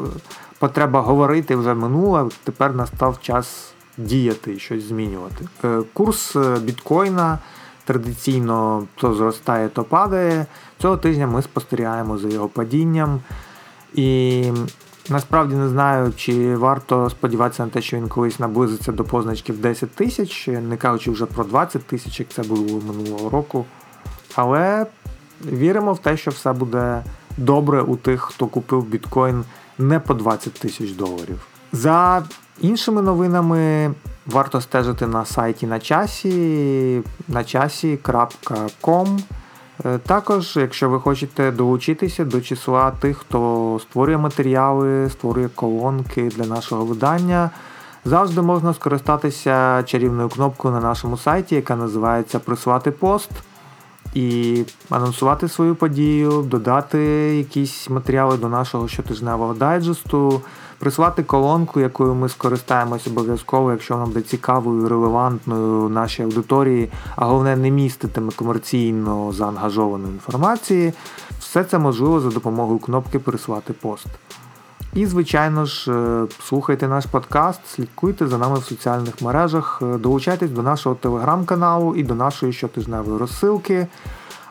потреба 0.60 1.02
говорити 1.02 1.56
вже 1.56 1.74
минула. 1.74 2.30
Тепер 2.44 2.76
настав 2.76 3.22
час 3.22 3.74
діяти 4.00 4.60
щось 4.60 4.84
змінювати. 4.84 5.48
Е, 5.64 5.82
курс 5.94 6.36
е, 6.36 6.58
біткоїна 6.60 7.40
традиційно 7.86 8.88
то 8.96 9.14
зростає, 9.14 9.70
то 9.70 9.84
падає. 9.84 10.46
Цього 10.82 10.98
тижня 10.98 11.28
ми 11.28 11.42
спостерігаємо 11.42 12.18
за 12.18 12.30
його 12.30 12.48
падінням. 12.48 13.22
І 13.94 14.44
насправді 15.10 15.56
не 15.56 15.70
знаю, 15.70 16.14
чи 16.16 16.56
варто 16.56 17.10
сподіватися 17.10 17.66
на 17.66 17.72
те, 17.72 17.82
що 17.82 17.98
він 17.98 18.08
колись 18.08 18.40
наблизиться 18.40 18.92
до 18.92 19.04
позначки 19.04 19.54
в 19.54 19.58
10 19.58 19.92
тисяч, 19.92 20.48
не 20.48 20.78
кажучи 20.78 21.12
вже 21.12 21.26
про 21.26 21.44
20 21.44 21.84
тисяч, 21.84 22.20
як 22.20 22.30
це 22.30 22.44
було 22.44 22.82
минулого 22.88 23.30
року. 23.30 23.66
Але 24.36 24.86
віримо 25.46 25.94
в 25.94 26.00
те, 26.00 26.18
що 26.18 26.32
все 26.32 26.54
буде 26.54 27.04
добре 27.38 27.82
у 27.82 27.96
тих, 27.96 28.22
хто 28.22 28.48
купив 28.48 28.84
біткоін 28.84 29.44
не 29.78 30.00
по 30.00 30.14
20 30.14 30.54
тисяч 30.54 30.92
доларів. 30.92 31.48
За 31.72 32.24
Іншими 32.62 33.02
новинами 33.02 33.91
варто 34.28 34.62
стежити 34.62 35.08
на 35.08 35.26
сайті 35.26 35.67
на 35.67 35.80
часі 35.80 37.02
на 37.28 37.43
часі.com. 37.43 39.19
Е, 39.86 39.98
також, 39.98 40.56
якщо 40.56 40.89
ви 40.89 41.00
хочете 41.00 41.52
долучитися 41.52 42.26
до 42.26 42.41
числа 42.41 42.91
тих, 42.91 43.17
хто 43.17 43.80
створює 43.82 44.17
матеріали, 44.17 45.10
створює 45.10 45.50
колонки 45.56 46.32
для 46.36 46.45
нашого 46.45 46.86
видання, 46.86 47.50
завжди 48.06 48.41
можна 48.41 48.74
скористатися 48.74 49.84
чарівною 49.84 50.30
кнопкою 50.30 50.74
на 50.74 50.80
нашому 50.80 51.17
сайті, 51.17 51.56
яка 51.56 51.76
називається 51.76 52.39
Прислати 52.39 52.91
пост. 52.91 53.30
І 54.13 54.63
анонсувати 54.89 55.48
свою 55.48 55.76
подію, 55.76 56.41
додати 56.41 57.00
якісь 57.38 57.89
матеріали 57.89 58.38
до 58.38 58.50
нашого 58.50 58.88
щотижневого 58.88 59.54
дайджесту 59.54 60.41
прислати 60.80 61.24
колонку, 61.24 61.80
якою 61.80 62.15
ми 62.15 62.30
скористаємось 62.30 63.08
обов'язково, 63.08 63.72
якщо 63.72 63.98
нам 63.98 64.08
буде 64.08 64.22
цікавою, 64.22 64.89
релевантною 64.89 65.89
нашій 65.89 66.24
аудиторії, 66.24 66.89
а 67.15 67.26
головне 67.26 67.56
не 67.56 67.72
міститиме 67.72 68.32
комерційно 68.36 69.32
заангажованої 69.32 70.13
інформації. 70.13 70.94
Все 71.39 71.63
це 71.63 71.80
можливо 71.80 72.20
за 72.20 72.30
допомогою 72.30 72.80
кнопки 72.80 73.20
Прислати 73.20 73.74
пост. 73.74 74.08
І, 74.94 75.06
звичайно 75.06 75.65
ж, 75.65 75.92
е, 75.92 76.28
слухайте 76.44 76.88
наш 76.88 77.06
подкаст, 77.06 77.60
слідкуйте 77.68 78.28
за 78.28 78.38
нами 78.38 78.60
в 78.60 78.63
соціальних 78.63 79.22
мережах, 79.22 79.80
е, 79.82 79.98
долучайтесь 79.98 80.52
до 80.52 80.63
нашого 80.63 80.96
телеграм-каналу 80.96 81.96
і 81.96 82.04
до 82.04 82.15
нашої 82.15 82.54
щотижневої 82.54 83.18
розсилки. 83.18 83.88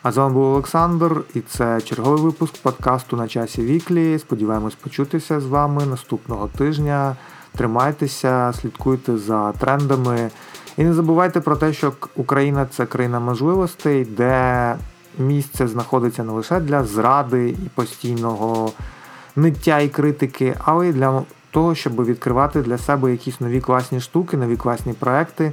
А 0.03 0.13
з 0.13 0.17
вами 0.17 0.35
був 0.35 0.43
Олександр, 0.43 1.23
і 1.35 1.41
це 1.41 1.81
черговий 1.81 2.23
випуск 2.23 2.63
подкасту 2.63 3.17
на 3.17 3.29
часі 3.29 3.63
Weekly. 3.62 4.19
Сподіваємось 4.19 4.75
почутися 4.75 5.41
з 5.41 5.47
вами 5.47 5.87
наступного 5.87 6.49
тижня. 6.59 7.17
Тримайтеся, 7.57 8.53
слідкуйте 8.61 9.19
за 9.19 9.53
трендами. 9.53 10.31
І 10.77 10.85
не 10.85 10.95
забувайте 10.95 11.41
про 11.41 11.57
те, 11.57 11.73
що 11.73 11.93
Україна 12.17 12.67
це 12.67 12.87
країна 12.87 13.21
можливостей, 13.21 14.05
де 14.05 14.77
місце 15.19 15.69
знаходиться 15.69 16.25
не 16.25 16.33
лише 16.33 16.61
для 16.61 16.85
зради 16.85 17.49
і 17.49 17.69
постійного 17.75 18.73
ниття 19.37 19.81
і 19.81 19.89
критики, 19.89 20.55
але 20.65 20.89
й 20.89 20.93
для 20.93 21.23
того, 21.51 21.75
щоб 21.75 22.05
відкривати 22.05 22.63
для 22.63 22.79
себе 22.79 23.11
якісь 23.11 23.41
нові 23.41 23.61
класні 23.61 24.01
штуки, 24.01 24.37
нові 24.37 24.57
класні 24.57 24.93
проекти 24.93 25.53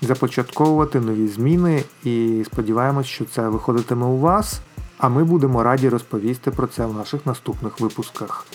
започатковувати 0.00 1.00
нові 1.00 1.28
зміни 1.28 1.82
і 2.04 2.44
сподіваємось, 2.46 3.06
що 3.06 3.24
це 3.24 3.48
виходитиме 3.48 4.06
у 4.06 4.18
вас. 4.18 4.60
А 4.98 5.08
ми 5.08 5.24
будемо 5.24 5.62
раді 5.62 5.88
розповісти 5.88 6.50
про 6.50 6.66
це 6.66 6.86
в 6.86 6.94
наших 6.94 7.26
наступних 7.26 7.80
випусках. 7.80 8.46